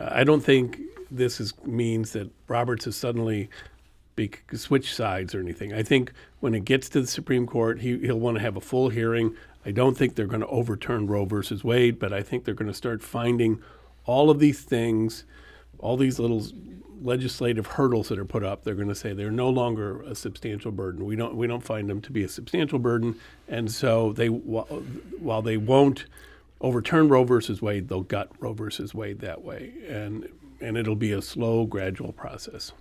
[0.00, 3.50] I don't think this is, means that Roberts has suddenly
[4.16, 5.72] be, switch sides or anything.
[5.72, 8.60] I think when it gets to the Supreme Court, he, he'll want to have a
[8.60, 9.34] full hearing.
[9.64, 12.70] I don't think they're going to overturn Roe versus Wade, but I think they're going
[12.70, 13.60] to start finding
[14.04, 15.24] all of these things,
[15.78, 16.44] all these little
[17.02, 18.64] legislative hurdles that are put up.
[18.64, 21.04] They're going to say they're no longer a substantial burden.
[21.04, 23.16] We don't we don't find them to be a substantial burden,
[23.48, 26.06] and so they while they won't
[26.62, 30.28] overturn Roe versus Wade, they'll gut Roe versus Wade that way, and
[30.60, 32.72] and it'll be a slow, gradual process.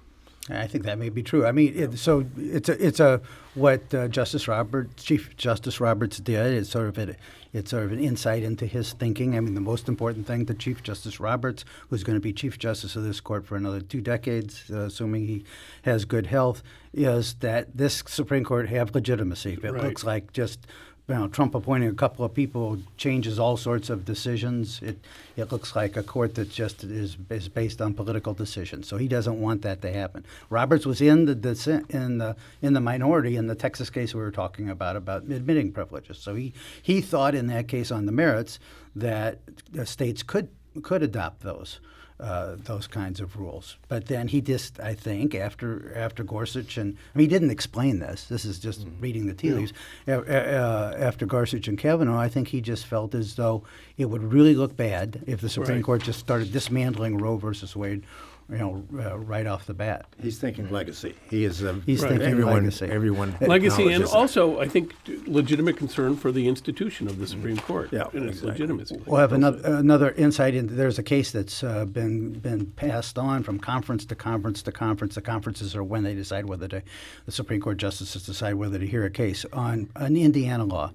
[0.50, 1.46] I think that may be true.
[1.46, 3.22] I mean, it, so it's a it's a
[3.54, 6.54] what uh, Justice Roberts, Chief Justice Roberts did.
[6.54, 7.16] It's sort of a,
[7.54, 9.36] it's sort of an insight into his thinking.
[9.38, 12.58] I mean, the most important thing to Chief Justice Roberts, who's going to be Chief
[12.58, 15.44] Justice of this court for another two decades, uh, assuming he
[15.84, 19.60] has good health, is that this Supreme Court have legitimacy.
[19.62, 19.84] It right.
[19.84, 20.66] looks like just
[21.12, 24.82] you know, Trump appointing a couple of people changes all sorts of decisions.
[24.82, 24.98] It
[25.36, 28.88] it looks like a court that just is, is based on political decisions.
[28.88, 30.26] So he doesn't want that to happen.
[30.50, 34.22] Roberts was in the dissent, in the in the minority in the Texas case we
[34.22, 36.18] were talking about about admitting privileges.
[36.18, 38.60] So he he thought in that case on the merits
[38.96, 39.40] that
[39.84, 40.48] states could
[40.82, 41.82] could adopt those
[42.22, 43.78] uh, those kinds of rules.
[43.88, 48.00] But then he just, I think, after after Gorsuch and I mean, he didn't explain
[48.00, 48.26] this.
[48.26, 49.02] This is just mm-hmm.
[49.02, 49.74] reading the tea leaves.
[50.08, 53.64] Uh, after Gorsuch and Kavanaugh, I think he just felt as though
[53.98, 55.84] it would really look bad if the Supreme right.
[55.84, 58.04] Court just started dismantling Roe versus Wade
[58.52, 60.06] you know, uh, right off the bat.
[60.22, 61.16] He's thinking legacy.
[61.30, 61.64] He is.
[61.64, 62.86] Um, He's thinking everyone, legacy.
[62.88, 63.38] Everyone.
[63.42, 64.18] Legacy and acknowledges that.
[64.18, 64.94] also, I think,
[65.26, 69.02] legitimate concern for the institution of the Supreme Court Yeah, and its legitimacy.
[69.06, 70.74] We'll have another another insight into.
[70.74, 75.16] There's a case that's uh, been been passed on from conference to conference to conference.
[75.16, 76.84] The conferences are when they decide whether to,
[77.26, 80.92] the Supreme Court justices decide whether to hear a case on an Indiana law.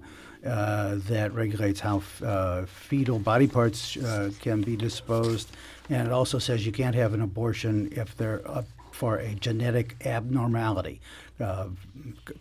[0.47, 5.51] Uh, that regulates how uh, fetal body parts uh, can be disposed,
[5.89, 9.95] and it also says you can't have an abortion if they're up for a genetic
[10.05, 11.01] abnormality.
[11.39, 11.67] Uh,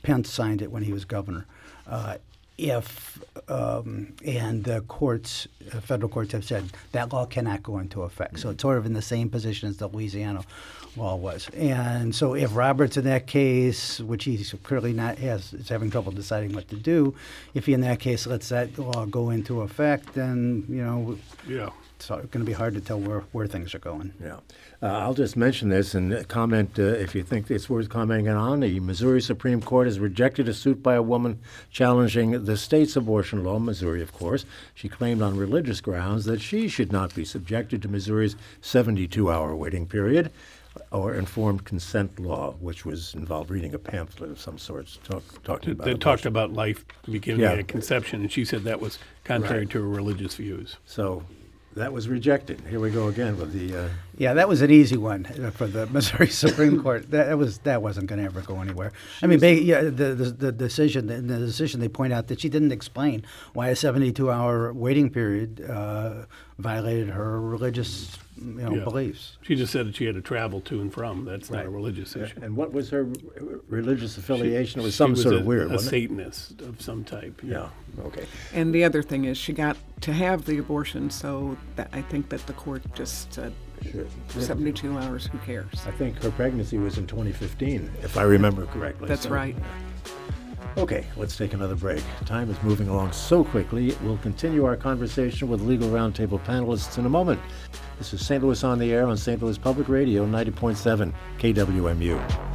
[0.05, 1.47] Pence signed it when he was governor.
[1.87, 2.17] Uh,
[2.59, 5.49] if um, and the courts,
[5.83, 8.39] federal courts have said that law cannot go into effect.
[8.39, 10.45] So it's sort of in the same position as the Louisiana
[10.97, 11.49] law was.
[11.51, 16.13] And so if Roberts in that case, which he's clearly not has, is having trouble
[16.13, 17.15] deciding what to do,
[17.55, 21.71] if he in that case lets that law go into effect, then you know Yeah.
[21.97, 24.13] it's going to be hard to tell where, where things are going.
[24.23, 24.37] Yeah.
[24.83, 28.29] Uh, I'll just mention this and uh, comment uh, if you think it's worth commenting
[28.29, 28.61] on.
[28.61, 33.43] The Missouri Supreme Court has rejected a suit by a woman challenging the state's abortion
[33.43, 34.45] law, Missouri, of course.
[34.75, 39.57] She claimed on religious grounds that she should not be subjected to Missouri's 72 hour
[39.57, 40.31] waiting period
[40.93, 45.73] or informed consent law, which was involved reading a pamphlet of some sort talk, talking
[45.73, 46.01] about They abortion.
[46.01, 47.53] talked about life beginning Yeah.
[47.53, 49.71] at conception, and she said that was contrary Right.
[49.71, 50.77] to her religious views.
[50.87, 51.25] So
[51.75, 52.63] that was rejected.
[52.71, 53.77] Here we go again with the.
[53.85, 57.11] Uh, Yeah, that was an easy one uh, for the Missouri Supreme Court.
[57.11, 58.93] That, that was that wasn't going to ever go anywhere.
[59.23, 62.41] I mean, ba- yeah, the, the the decision in the decision they point out that
[62.41, 66.25] she didn't explain why a 72-hour waiting period uh,
[66.59, 68.85] violated her religious you know, Yeah.
[68.85, 69.37] beliefs.
[69.43, 71.25] She just said that she had to travel to and from.
[71.25, 72.39] That's not a religious issue.
[72.43, 73.09] and what was her
[73.69, 74.81] religious affiliation?
[74.81, 76.01] it was She some sort a, of weird, a wasn't it?
[76.09, 77.41] Satanist of some type.
[77.43, 77.69] Yeah.
[78.01, 78.27] Okay.
[78.53, 82.29] And the other thing is, she got to have the abortion, so that I think
[82.29, 83.53] that the court just said
[83.93, 84.07] Sure.
[84.29, 85.69] 72 hours, who cares?
[85.87, 89.07] I think her pregnancy was in 2015, if I remember correctly.
[89.09, 89.55] That's so- right.
[90.79, 92.03] Okay, let's take another break.
[92.27, 93.97] Time is moving along so quickly.
[94.03, 97.41] We'll continue our conversation with legal roundtable panelists in a moment.
[97.97, 98.45] This is St.
[98.45, 99.43] Louis on the Air on St.
[99.43, 102.53] Louis Public Radio, 90.7 KWMU.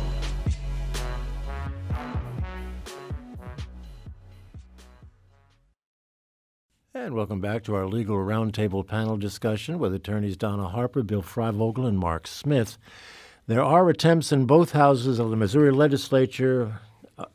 [6.93, 11.87] And welcome back to our legal roundtable panel discussion with attorneys Donna Harper, Bill Freivogel,
[11.87, 12.77] and Mark Smith.
[13.47, 16.81] There are attempts in both houses of the Missouri legislature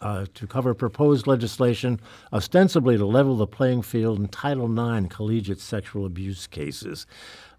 [0.01, 2.01] uh, to cover proposed legislation
[2.33, 7.07] ostensibly to level the playing field in Title IX collegiate sexual abuse cases.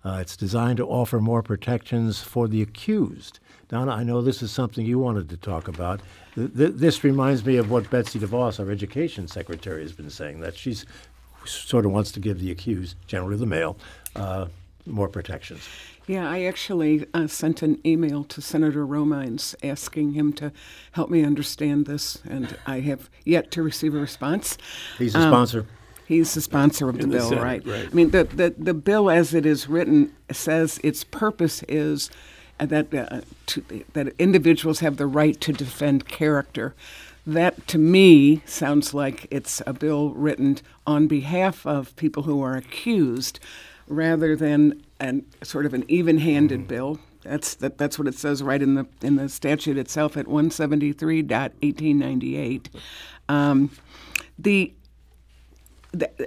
[0.05, 3.39] Uh, it's designed to offer more protections for the accused.
[3.67, 5.99] Donna, I know this is something you wanted to talk about.
[6.35, 10.39] Th- th- this reminds me of what Betsy DeVos, our education secretary, has been saying,
[10.39, 10.85] that she's
[11.45, 13.77] sort of wants to give the accused, generally the male,
[14.15, 14.45] uh,
[14.85, 15.67] more protections.
[16.07, 20.53] Yeah, I actually uh, sent an email to Senator Romines asking him to
[20.93, 24.57] help me understand this, and I have yet to receive a response.
[24.97, 25.65] He's a Um, sponsor.
[26.07, 27.67] He's the sponsor of the the bill, Senate, right?
[27.67, 27.87] right.
[27.91, 32.09] I mean, the, the, the bill as it is written says its purpose is
[32.61, 36.73] uh, that, uh, to, that individuals have the right to defend character.
[37.25, 42.55] That, to me, sounds like it's a bill written on behalf of people who are
[42.55, 43.41] accused
[43.87, 46.99] rather than an, sort of an even handed bill.
[47.23, 52.67] That's, that, that's what it says right in the, in the statute itself at 173.1898.
[53.27, 53.71] Um,
[54.39, 54.73] the,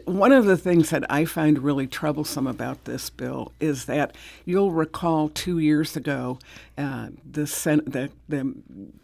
[0.07, 4.71] one of the things that I find really troublesome about this bill is that you'll
[4.71, 6.39] recall two years ago,
[6.79, 8.55] uh, the, Sen- the, the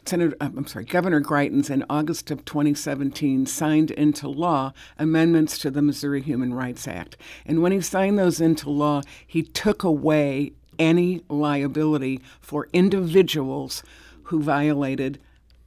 [0.07, 5.71] Senator, uh, I'm sorry, Governor Greitens in August of 2017 signed into law amendments to
[5.71, 10.53] the Missouri Human Rights Act, and when he signed those into law, he took away
[10.79, 13.83] any liability for individuals
[14.25, 15.19] who violated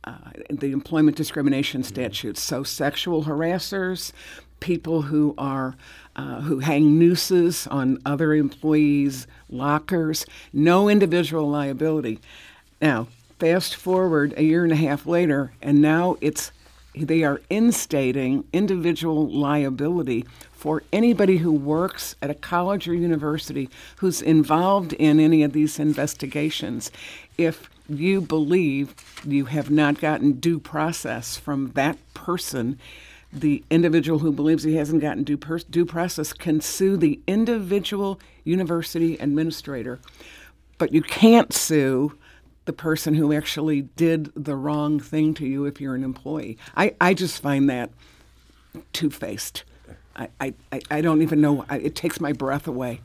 [0.03, 0.17] uh,
[0.49, 2.41] the employment discrimination statutes.
[2.41, 4.11] So sexual harassers,
[4.59, 5.75] people who are
[6.15, 12.19] uh, who hang nooses on other employees' lockers, no individual liability.
[12.81, 13.07] Now,
[13.39, 16.51] fast forward a year and a half later, and now it's
[16.95, 24.21] they are instating individual liability for anybody who works at a college or university who's
[24.21, 26.91] involved in any of these investigations.
[27.37, 28.93] If you believe
[29.25, 32.77] you have not gotten due process from that person,
[33.31, 38.19] the individual who believes he hasn't gotten due, per- due process can sue the individual
[38.43, 39.99] university administrator.
[40.77, 42.17] But you can't sue
[42.65, 46.57] the person who actually did the wrong thing to you if you're an employee.
[46.75, 47.91] I, I just find that
[48.93, 49.63] two faced.
[50.15, 51.65] I, I, I- I don't even know.
[51.69, 53.01] I, it takes my breath away.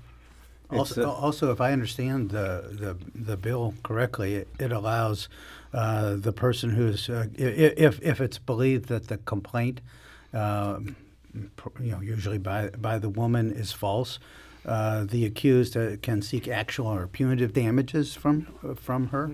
[0.71, 5.29] Also, also, if I understand the the, the bill correctly, it, it allows
[5.73, 9.81] uh, the person who's uh, i- i- if if it's believed that the complaint,
[10.35, 10.97] um,
[11.57, 14.19] pr- you know, usually by by the woman is false,
[14.67, 19.31] uh, the accused uh, can seek actual or punitive damages from uh, from her.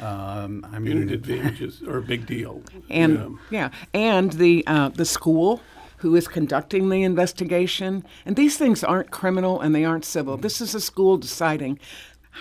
[0.00, 2.62] Um, I mean, Punitive damages are a big deal.
[2.90, 5.60] And Um, yeah, and the uh, the school
[5.98, 8.04] who is conducting the investigation.
[8.24, 10.36] And these things aren't criminal and they aren't civil.
[10.36, 11.78] This is a school deciding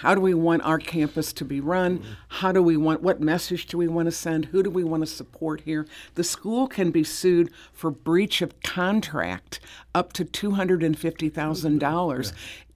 [0.02, 2.04] how do we want our campus to be run?
[2.28, 4.46] How do we want what message do we want to send?
[4.46, 5.88] Who do we want to support here?
[6.16, 9.62] The school can be sued for breach of contract
[9.94, 10.84] up to two hundred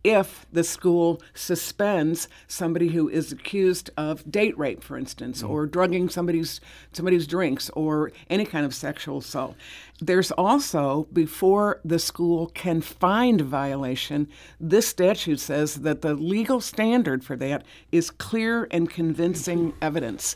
[0.06, 4.84] and fifty thousand dollars if the school suspends somebody who is accused of date rape,
[4.84, 5.50] for instance, mm.
[5.50, 9.56] or drugging somebody's somebody's drinks, or any kind of sexual assault.
[10.02, 14.28] There's also before the school can find violation,
[14.60, 19.78] this statute says that the legal standard for that is clear and convincing mm-hmm.
[19.82, 20.36] evidence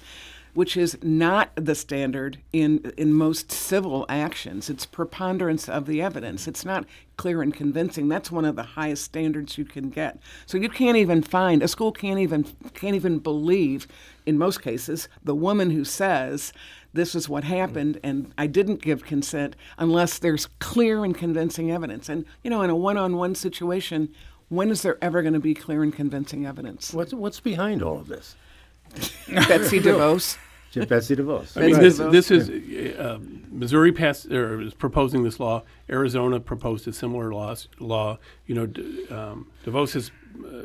[0.53, 4.69] which is not the standard in in most civil actions.
[4.69, 6.47] It's preponderance of the evidence.
[6.47, 6.85] It's not
[7.17, 8.07] clear and convincing.
[8.07, 10.19] That's one of the highest standards you can get.
[10.45, 13.87] So you can't even find a school can't even can't even believe
[14.25, 16.53] in most cases the woman who says
[16.93, 22.09] this is what happened and I didn't give consent unless there's clear and convincing evidence.
[22.09, 24.13] And you know in a one-on-one situation
[24.49, 26.93] when is there ever going to be clear and convincing evidence?
[26.93, 28.35] What's what's behind all of this?
[29.47, 30.37] Betsy DeVos.
[30.87, 31.55] Betsy DeVos.
[31.57, 31.81] I mean, Right.
[31.81, 32.49] this, this is
[32.97, 33.19] uh,
[33.51, 35.63] Missouri passed or is proposing this law.
[35.89, 37.55] Arizona proposed a similar law.
[37.79, 38.17] Law,
[38.47, 40.11] you know, D- um, DeVos has
[40.43, 40.63] uh,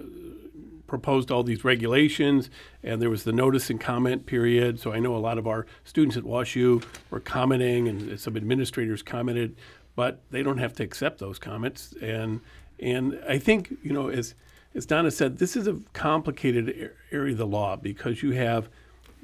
[0.86, 2.48] proposed all these regulations,
[2.82, 4.80] and there was the notice and comment period.
[4.80, 9.02] So I know a lot of our students at WashU were commenting, and some administrators
[9.02, 9.56] commented,
[9.94, 11.94] but they don't have to accept those comments.
[12.00, 12.40] And
[12.80, 14.34] and I think you know, as
[14.78, 18.68] as Donna said, this is a complicated area of the law because you have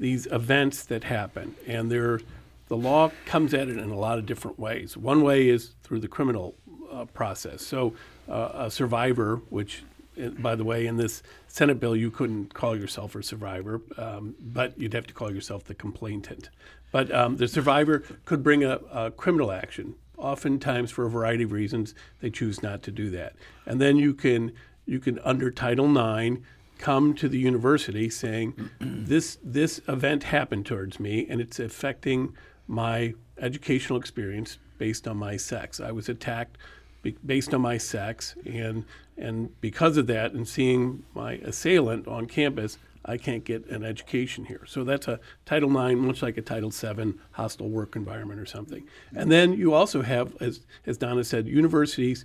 [0.00, 2.20] these events that happen, and they're,
[2.66, 4.96] the law comes at it in a lot of different ways.
[4.96, 6.57] One way is through the criminal
[6.90, 7.64] uh, process.
[7.64, 7.94] So,
[8.28, 9.84] uh, a survivor, which,
[10.20, 14.34] uh, by the way, in this Senate bill, you couldn't call yourself a survivor, um,
[14.40, 16.50] but you'd have to call yourself the complainant.
[16.90, 19.94] But um, the survivor could bring a, a criminal action.
[20.18, 23.34] Oftentimes, for a variety of reasons, they choose not to do that.
[23.66, 24.52] And then you can,
[24.87, 26.41] you can under Title IX,
[26.78, 32.35] come to the university saying this this event happened towards me and it's affecting
[32.66, 35.80] my educational experience based on my sex.
[35.80, 36.59] I was attacked
[37.03, 38.85] be- based on my sex and
[39.16, 44.47] and because of that and seeing my assailant on campus I can't get an education
[44.47, 44.62] here.
[44.66, 48.89] So that's a Title IX, much like a Title VII hostile work environment or something.
[49.14, 52.24] And then you also have, as, as Donna said, universities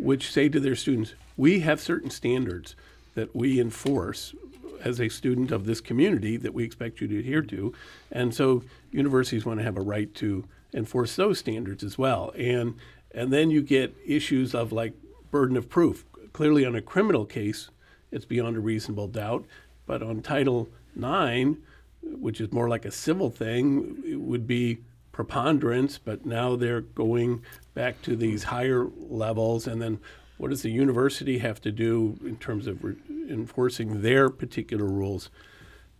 [0.00, 2.74] which say to their students, we have certain standards
[3.14, 4.34] that we enforce
[4.82, 7.72] as a student of this community that we expect you to adhere to.
[8.10, 12.32] And so universities want to have a right to enforce those standards as well.
[12.36, 12.76] And
[13.12, 14.94] and then you get issues of like
[15.30, 16.04] burden of proof.
[16.32, 17.70] Clearly on a criminal case,
[18.12, 19.44] it's beyond a reasonable doubt.
[19.86, 21.58] But on Title IX,
[22.02, 24.78] which is more like a civil thing, it would be
[25.20, 27.42] preponderance, but now they're going
[27.74, 29.66] back to these higher levels.
[29.66, 30.00] And then
[30.38, 32.96] what does the university have to do in terms of re-
[33.28, 35.28] enforcing their particular rules?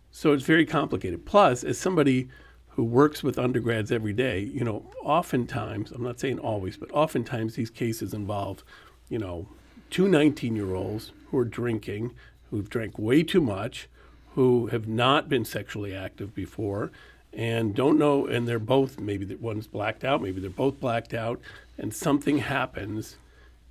[0.09, 1.23] So it's very complicated.
[1.23, 2.29] Plus, as somebody
[2.69, 7.53] who works with undergrads every day, you know, oftentimes, I'm not saying always, but oftentimes
[7.53, 8.63] these cases involve,
[9.07, 9.47] you know,
[9.91, 12.11] two 19 year olds who are drinking,
[12.49, 13.87] who've drank way too much,
[14.33, 16.91] who have not been sexually active before,
[17.33, 21.13] and don't know, and they're both, maybe the one's blacked out, maybe they're both blacked
[21.13, 21.39] out,
[21.77, 23.17] and something happens,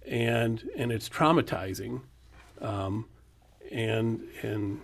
[0.06, 2.00] and and it's traumatizing,
[2.60, 3.06] um,
[3.70, 4.80] and and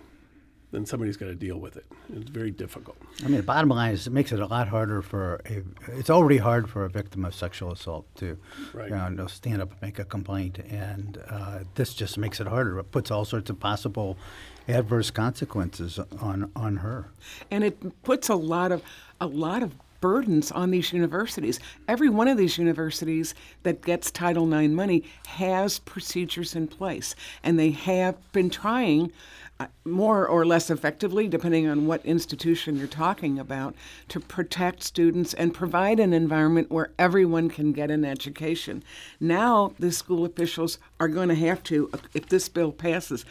[0.71, 1.85] then somebody's got to deal with it.
[2.13, 2.97] It's very difficult.
[3.23, 5.63] I mean, the bottom line is it makes it a lot harder for a.
[5.97, 8.37] It's already hard for a victim of sexual assault to,
[8.73, 8.89] Right.
[8.89, 12.77] you know, stand up and make a complaint, and uh, this just makes it harder.
[12.79, 14.17] It puts all sorts of possible
[14.67, 17.05] adverse consequences on on her.
[17.51, 18.81] and it puts a lot of
[19.19, 21.59] a lot of burdens on these universities.
[21.87, 27.57] Every one of these universities that gets Title IX money has procedures in place, and
[27.59, 29.11] they have been trying.
[29.85, 33.73] More or less effectively, depending on what institution you're talking about,
[34.09, 38.83] to protect students and provide an environment where everyone can get an education.
[39.19, 43.25] Now, the school officials are going to have to, if this bill passes,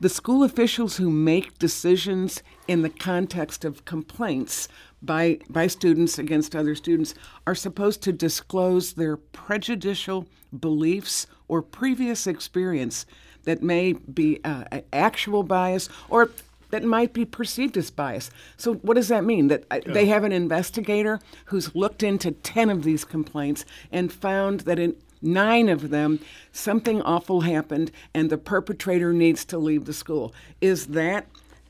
[0.00, 4.66] the school officials who make decisions in the context of complaints
[5.02, 7.14] by, by students against other students
[7.46, 10.26] are supposed to disclose their prejudicial
[10.58, 13.06] beliefs or previous experience
[13.44, 16.30] that may be uh, actual bias or
[16.70, 18.30] that might be perceived as bias.
[18.56, 19.48] So, what does that mean?
[19.48, 24.60] That uh, they have an investigator who's looked into 10 of these complaints and found
[24.60, 26.20] that in nine of them,
[26.52, 30.34] something awful happened and the perpetrator needs to leave the school.
[30.60, 31.26] Is that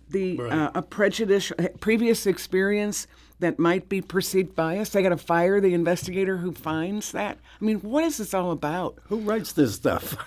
[0.09, 3.07] the uh, a prejudice, previous experience
[3.41, 4.91] that might be perceived bias?
[4.91, 7.38] They got to fire the investigator who finds that.
[7.61, 8.99] I mean, what is this all about?
[9.09, 10.16] Who writes this stuff?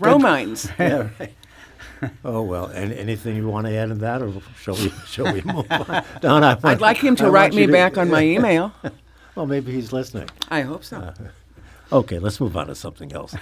[0.00, 0.70] Romines.
[0.78, 1.34] yeah, right.
[2.24, 4.92] Oh well, and anything you want to add in that, or shall we?
[5.06, 6.04] Shall we move on?
[6.20, 8.72] Don, I I'd like him to write me back on my email.
[9.34, 10.28] well, maybe he's listening.
[10.50, 11.14] I hope so.
[11.92, 13.34] Okay, let's move on to something else.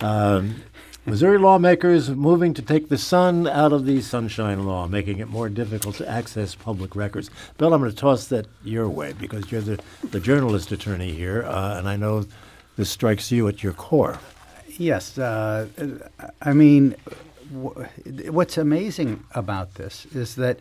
[0.00, 0.62] Um,
[1.06, 5.48] Missouri lawmakers moving to take the sun out of the Sunshine Law, making it more
[5.48, 7.30] difficult to access public records.
[7.58, 9.80] Bill, I'm going to toss that your way because you're the,
[10.10, 12.26] the journalist attorney here, uh, and I know
[12.76, 14.18] this strikes you at your core.
[14.76, 15.18] Yes.
[15.18, 15.68] Uh,
[16.42, 16.94] I mean,
[17.52, 17.86] w-
[18.30, 20.58] what's amazing about this is that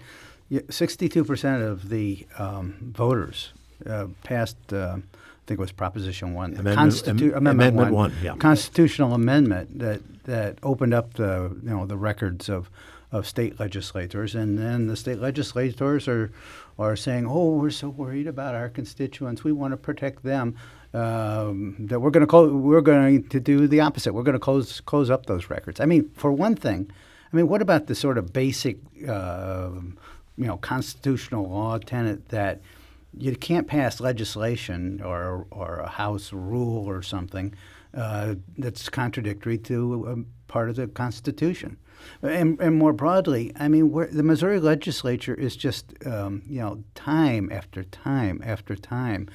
[0.52, 3.52] 62% of the um, voters
[3.86, 5.02] uh, passed, uh, I
[5.46, 8.36] think it was Proposition 1, the Amendment- Constitu- am- Amendment, Amendment 1, one, yeah.
[8.38, 12.70] constitutional amendment that, that opened up the, you know, the records of,
[13.12, 14.36] of state legislators.
[14.36, 16.32] And then the state legislators are,
[16.78, 19.44] are saying, oh, we're so worried about our constituents.
[19.44, 20.56] We want to protect them.
[20.92, 24.14] Um, that we're going to close, we're going to do the opposite.
[24.14, 25.80] We're going to close close up those records.
[25.80, 26.90] I mean, for one thing,
[27.32, 28.78] I mean, what about the sort of basic,
[29.08, 29.70] uh,
[30.36, 32.62] you know, constitutional law tenet that
[33.16, 37.54] you can't pass legislation or or a House rule or something
[37.94, 41.78] uh, that's contradictory to um, part of the Constitution.
[42.22, 47.52] And, and more broadly, I mean, the Missouri legislature is just, um, you know, time
[47.52, 49.30] after time after time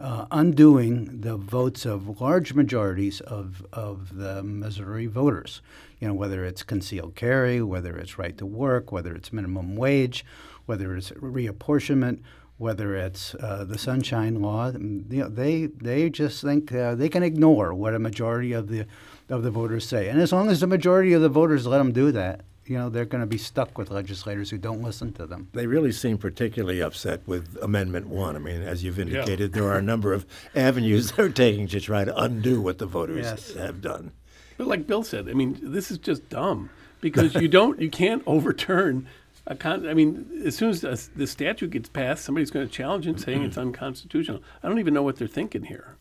[0.00, 5.60] uh, undoing the votes of large majorities of, of the Missouri voters.
[5.98, 10.24] You know, whether it's concealed carry, whether it's right to work, whether it's minimum wage,
[10.64, 12.20] whether it's reapportionment,
[12.60, 14.70] whether it's uh, the Sunshine Law.
[14.70, 18.84] You know, they they just think uh, they can ignore what a majority of the
[19.30, 21.92] of the voters say, and as long as the majority of the voters let them
[21.92, 25.26] do that, you know, they're going to be stuck with legislators who don't listen to
[25.26, 25.48] them.
[25.54, 28.36] They really seem particularly upset with Amendment 1.
[28.36, 32.04] I mean, as you've indicated, there are a number of avenues they're taking to try
[32.04, 33.54] to undo what the voters Yes.
[33.54, 34.12] have done.
[34.58, 36.68] But like Bill said, I mean, this is just dumb
[37.00, 39.06] because you don't, you can't overturn
[39.46, 39.88] a con.
[39.88, 43.20] I mean, as soon as the, the statute gets passed, somebody's going to challenge it,
[43.20, 43.68] saying it's mm-hmm.
[43.68, 44.42] unconstitutional.
[44.62, 45.96] I don't even know what they're thinking here.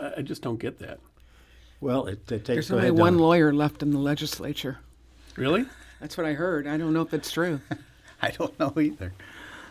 [0.00, 0.98] I, I just don't get that.
[1.80, 3.22] Well, it, it takes There's only ahead, one Don.
[3.22, 4.78] lawyer left in the legislature.
[5.36, 5.64] Really?
[6.00, 6.66] That's what I heard.
[6.66, 7.60] I don't know if it's true.
[8.22, 9.12] I don't know either.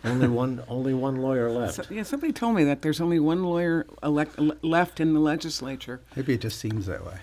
[0.03, 1.75] Only one only one lawyer left.
[1.75, 6.01] So, yeah, somebody told me that there's only one lawyer elect, left in the legislature.
[6.15, 7.17] Maybe it just seems that way.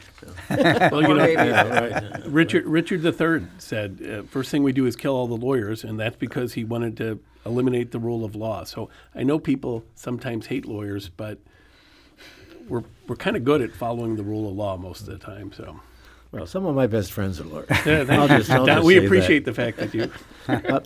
[0.90, 2.26] Well, you know, yeah, right.
[2.26, 5.98] Richard Richard III said, uh, first thing we do is kill all the lawyers, and
[5.98, 8.64] that's because he wanted to eliminate the rule of law.
[8.64, 11.38] So I know people sometimes hate lawyers, but
[12.68, 15.52] we're we're kind of good at following the rule of law most of the time.
[15.52, 15.80] So
[16.32, 17.68] Well, some of my best friends are lawyers.
[17.86, 19.06] Yeah, I'll just, I'll Don, just we say that.
[19.06, 20.10] appreciate the fact that you.
[20.48, 20.78] Uh,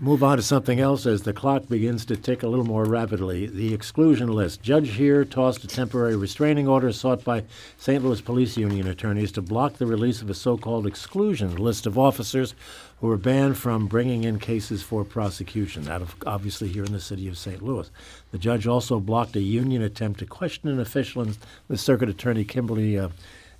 [0.00, 3.46] move on to something else as the clock begins to tick a little more rapidly.
[3.46, 4.60] The exclusion list.
[4.60, 7.44] Judge here tossed a temporary restraining order sought by
[7.78, 8.04] St.
[8.04, 11.96] Louis Police Union attorneys to block the release of a so called exclusion list of
[11.96, 12.56] officers
[13.00, 17.00] who were banned from bringing in cases for prosecution, out of obviously here in the
[17.00, 17.62] city of St.
[17.62, 17.88] Louis.
[18.32, 21.36] The judge also blocked a union attempt to question an official in
[21.68, 23.10] the circuit attorney Kimberly uh,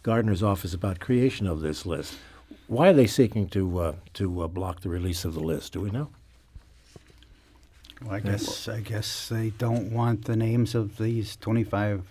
[0.05, 2.15] Gardner's office about creation of this list.
[2.69, 5.73] Why are they seeking to uh, to uh, block the release of the list?
[5.73, 6.11] Do we know?
[8.03, 12.05] Well, I guess I guess they don't want the names of these 25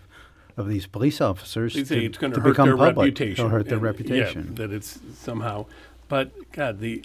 [0.58, 2.98] of these police officers They say to, it's going to to hurt become their public.
[3.06, 3.46] reputation.
[3.46, 4.48] It'll hurt their and- reputation.
[4.58, 5.66] Yeah, that it's somehow.
[6.10, 7.04] But God, the,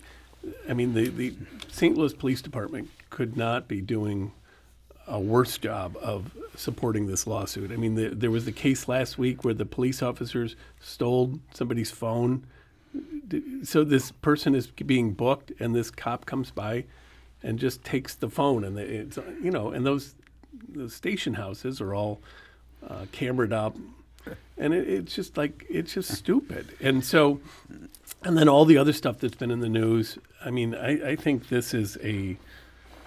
[0.69, 1.35] I mean, the the
[1.71, 1.97] St.
[1.97, 4.33] Louis Police Department could not be doing
[5.09, 7.73] a worse job of supporting this lawsuit.
[7.73, 11.91] I mean, the, there was the case last week where the police officers stole somebody's
[11.91, 12.47] phone.
[13.63, 16.85] So this person is being booked, and this cop comes by
[17.43, 20.15] and just takes the phone, and it's you know, and those
[20.69, 22.21] the station houses are all
[22.89, 23.07] uh,
[23.53, 23.77] up,
[24.57, 26.69] and it, it's just like it's just stupid.
[26.81, 27.41] And so,
[28.25, 30.19] and then all the other stuff that's been in the news.
[30.45, 32.37] I mean, I, I think this is a,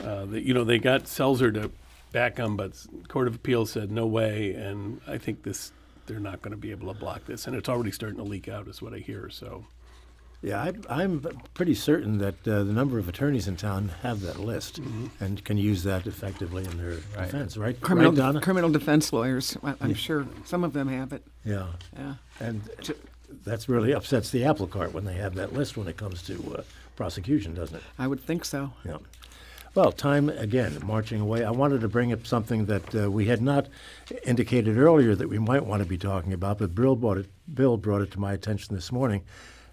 [0.04, 1.72] uh, the, you know, they got Selzer to
[2.12, 2.74] back them, but
[3.08, 5.72] Court of Appeals said no way, and I think this
[6.08, 8.48] they're not going to be able to block this, and it's already starting to leak
[8.50, 9.30] out, is what I hear.
[9.30, 9.66] So.
[10.44, 10.60] Yeah,
[10.90, 11.20] I, I'm
[11.54, 15.24] pretty certain that uh, the number of attorneys in town have that list Mm-hmm.
[15.24, 17.80] and can use that effectively in their defense, right?
[17.80, 18.42] Criminal, right, Donna?
[18.42, 19.56] criminal defense lawyers.
[19.64, 21.24] I- I'm sure some of them have it.
[21.46, 21.68] yeah.
[21.96, 22.16] Yeah.
[22.40, 22.68] And
[23.46, 26.56] that's really upsets the apple cart when they have that list when it comes to
[26.58, 26.64] uh,
[26.96, 27.84] prosecution, doesn't it?
[28.00, 28.74] I would think so.
[28.84, 28.98] Yeah.
[29.74, 31.46] Well, time again marching away.
[31.46, 33.68] I wanted to bring up something that uh, we had not
[34.26, 37.28] indicated earlier that we might want to be talking about, but Bill brought it.
[37.54, 39.24] Bill brought it to my attention this morning,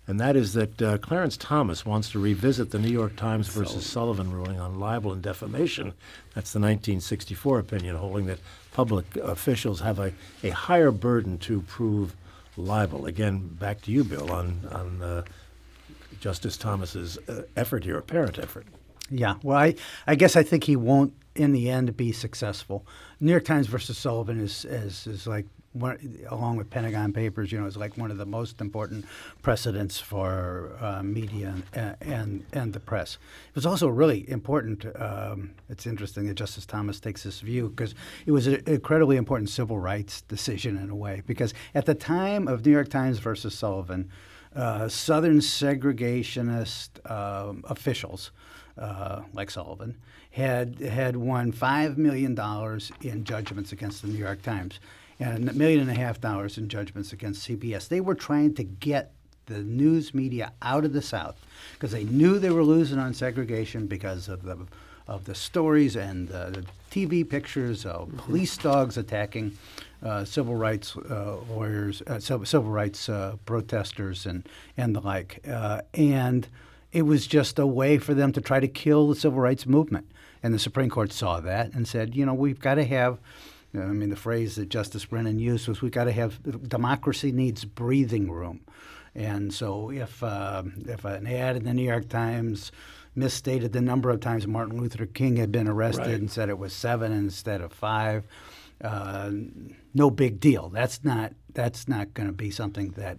[0.06, 3.84] and that is that uh, Clarence Thomas wants to revisit the New York Times versus
[3.84, 5.92] Sullivan ruling on libel and defamation.
[6.32, 8.38] That's the 1964 opinion, holding that
[8.72, 10.12] public officials have a,
[10.44, 12.14] a higher burden to prove
[12.56, 13.06] libel.
[13.06, 15.22] Again, back to you, Bill, on on uh,
[16.20, 18.64] Justice Thomas's uh, effort here, apparent effort.
[19.10, 19.74] Yeah, well, I,
[20.06, 22.86] I guess I think he won't in the end be successful.
[23.20, 27.60] New York Times versus Sullivan is is, is like one, along with Pentagon Papers, you
[27.60, 29.04] know, is like one of the most important
[29.42, 33.18] precedents for uh, media and, and and the press.
[33.48, 34.86] It was also really important.
[35.00, 37.94] Um, it's interesting that Justice Thomas takes this view because
[38.26, 41.22] it was an incredibly important civil rights decision in a way.
[41.26, 44.10] Because at the time of New York Times versus Sullivan,
[44.56, 48.32] uh, Southern segregationist um, officials
[48.78, 49.96] uh, like Sullivan,
[50.30, 54.80] had had won five million dollars in judgments against the New York Times,
[55.18, 57.88] and a million and a half dollars in judgments against CBS.
[57.88, 59.12] They were trying to get
[59.46, 61.36] the news media out of the South
[61.72, 64.58] because they knew they were losing on segregation because of the
[65.08, 69.56] of the stories and the TV pictures of police dogs attacking
[70.02, 75.80] uh, civil rights uh, lawyers, uh, civil rights uh, protesters, and and the like, uh,
[75.94, 76.46] and
[76.92, 80.10] it was just a way for them to try to kill the civil rights movement.
[80.42, 83.18] And the Supreme Court saw that and said, you know, we've got to have.
[83.74, 87.66] I mean, the phrase that Justice Brennan used was, "We've got to have democracy needs
[87.66, 88.60] breathing room."
[89.14, 92.72] And so, if uh, if an ad in the New York Times
[93.14, 96.14] misstated the number of times Martin Luther King had been arrested Right.
[96.20, 98.24] and said it was seven instead of five,
[98.82, 99.30] uh,
[99.92, 100.68] no big deal.
[100.70, 103.18] That's not that's not going to be something that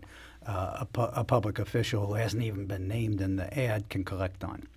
[0.50, 4.04] uh, a, pu- a public official who hasn't even been named in the ad can
[4.04, 4.68] collect on.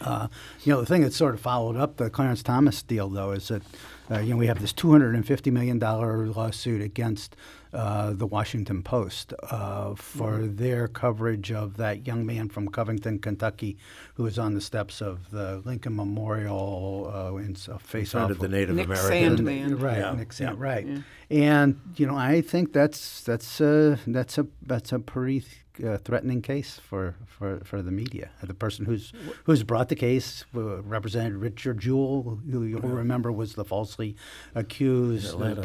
[0.00, 0.28] Uh,
[0.64, 3.48] you know, the thing that sort of followed up the Clarence Thomas deal, though, is
[3.48, 3.62] that
[4.10, 7.36] uh, you know we have this two hundred and fifty million dollar lawsuit against
[7.72, 13.76] uh, the Washington Post uh, for their coverage of that young man from Covington, Kentucky,
[14.14, 18.30] who was on the steps of the Lincoln Memorial uh, in a face front off
[18.32, 19.38] of the Native Nick American.
[19.46, 19.80] Sandmann.
[19.82, 20.62] Right, Yeah, Nick Sam- yeah.
[20.62, 20.86] right.
[21.30, 25.44] And you know, I think that's that's a that's a that's a pretty
[25.82, 28.28] uh, threatening case for, for, for the media.
[28.42, 29.10] The person who's
[29.44, 34.14] who's brought the case uh, represented Richard Jewell, who you'll remember was the falsely
[34.54, 35.62] accused Atlanta.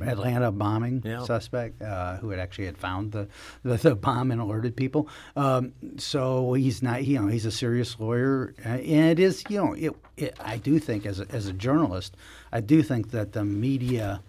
[0.00, 1.24] uh, Atlanta bombing Yeah.
[1.24, 3.26] suspect, uh, who had actually had found the,
[3.64, 5.08] the, the bomb and alerted people.
[5.34, 9.58] Um, so he's not, you know, he's a serious lawyer, uh, and it is, you
[9.58, 12.16] know, it, it, I do think as a, as a journalist,
[12.52, 14.20] I do think that the media.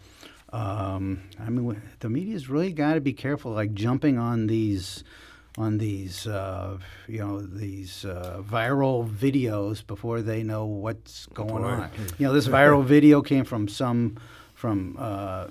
[0.51, 5.03] Um, I mean, the media's really got to be careful, like jumping on these,
[5.59, 11.65] on these, uh, you know, these uh, viral videos before they know what's going Before-
[11.65, 11.89] on.
[12.17, 14.17] You know, this viral video came from some,
[14.55, 15.45] from uh,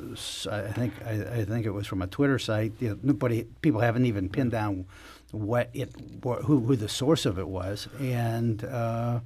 [0.51, 2.73] I think I, I think it was from a Twitter site.
[2.81, 4.87] You know, nobody, people haven't even pinned down
[5.33, 5.93] what it,
[6.25, 8.65] wh- who, who the source of it was, and.
[8.65, 9.21] Uh,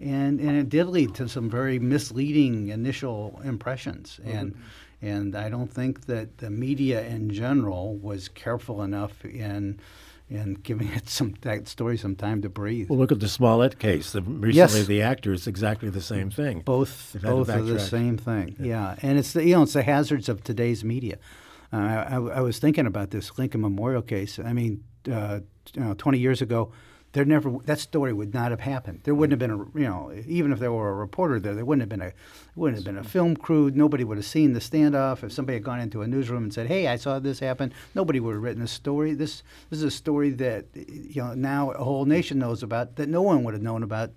[0.00, 4.54] and, and it did lead to some very misleading initial impressions, and
[5.02, 9.80] and I don't think that the media in general was careful enough in
[10.30, 12.88] in giving it some that story some time to breathe.
[12.88, 14.12] Well, look at the Smollett case.
[14.12, 14.86] The, recently, Yes.
[14.86, 16.60] the actor is exactly the same thing.
[16.60, 18.54] both They've had to both are the same thing.
[18.60, 18.94] Yeah.
[19.02, 21.18] and it's the you know it's the hazards of today's media.
[21.72, 24.38] Uh, I, I was thinking about this Lincoln Memorial case.
[24.38, 25.40] I mean, uh,
[25.74, 26.72] you know, 20 years ago,
[27.12, 29.00] there never that story would not have happened.
[29.04, 31.64] There wouldn't have been a you know even if there were a reporter there, there
[31.64, 32.12] wouldn't have been a
[32.54, 33.70] wouldn't have been a film crew.
[33.70, 35.24] Nobody would have seen the standoff.
[35.24, 38.20] If somebody had gone into a newsroom and said, "Hey, I saw this happen," nobody
[38.20, 39.14] would have written a story.
[39.14, 43.08] This this is a story that you know now a whole nation knows about that
[43.08, 44.10] no one would have known about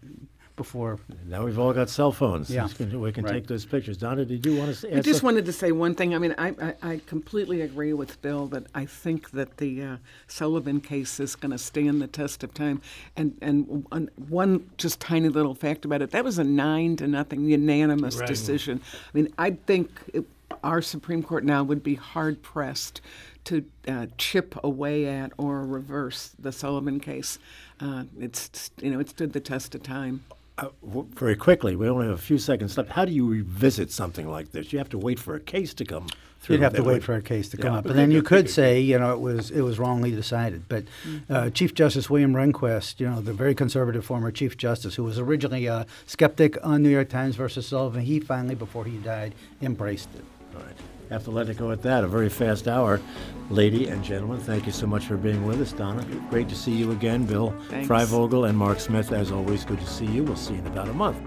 [0.61, 2.47] before Now we've all got cell phones.
[2.47, 2.67] Yeah.
[2.67, 3.33] We can, we can Right.
[3.33, 3.97] take those pictures.
[3.97, 4.93] Donna, did you want to say?
[4.93, 6.13] I just wanted to say one thing.
[6.13, 9.97] I mean, I, I, I completely agree with Bill that I think that the uh,
[10.27, 12.79] Sullivan case is going to stand the test of time.
[13.15, 17.07] And and one, one just tiny little fact about it: that was a nine to
[17.07, 18.27] nothing unanimous Right.
[18.27, 18.81] decision.
[18.93, 20.25] I mean, I think it,
[20.63, 23.01] our Supreme Court now would be hard pressed
[23.45, 27.39] to uh, chip away at or reverse the Sullivan case.
[27.79, 30.23] Uh, it's you know it stood the test of time.
[30.61, 32.91] Uh, w- very quickly, we only have a few seconds left.
[32.91, 34.71] How do you revisit something like this?
[34.71, 36.07] You have to wait for a case to come
[36.39, 36.55] through.
[36.57, 37.79] You'd have to wait we- for a case to come Yeah.
[37.79, 40.63] up, and then you could say, you know, it was it was wrongly decided.
[40.69, 40.83] But
[41.29, 45.17] uh, Chief Justice William Rehnquist, you know, the very conservative former Chief Justice, who was
[45.17, 50.09] originally a skeptic on New York Times versus Sullivan, he finally, before he died, embraced
[50.15, 50.23] it.
[50.55, 50.75] All right.
[51.11, 52.03] Have to let it go at that.
[52.03, 53.01] A very fast hour.
[53.49, 56.03] Lady and gentlemen, thank you so much for being with us, Donna.
[56.29, 57.87] Great to see you again, Bill Thanks.
[57.87, 59.11] Freivogel and Mark Smith.
[59.11, 60.23] As always, good to see you.
[60.23, 61.17] We'll see you in about a month.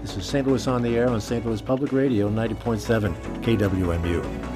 [0.00, 0.46] This is St.
[0.46, 1.44] Louis on the Air on St.
[1.44, 4.55] Louis Public Radio, 90.7 KWMU.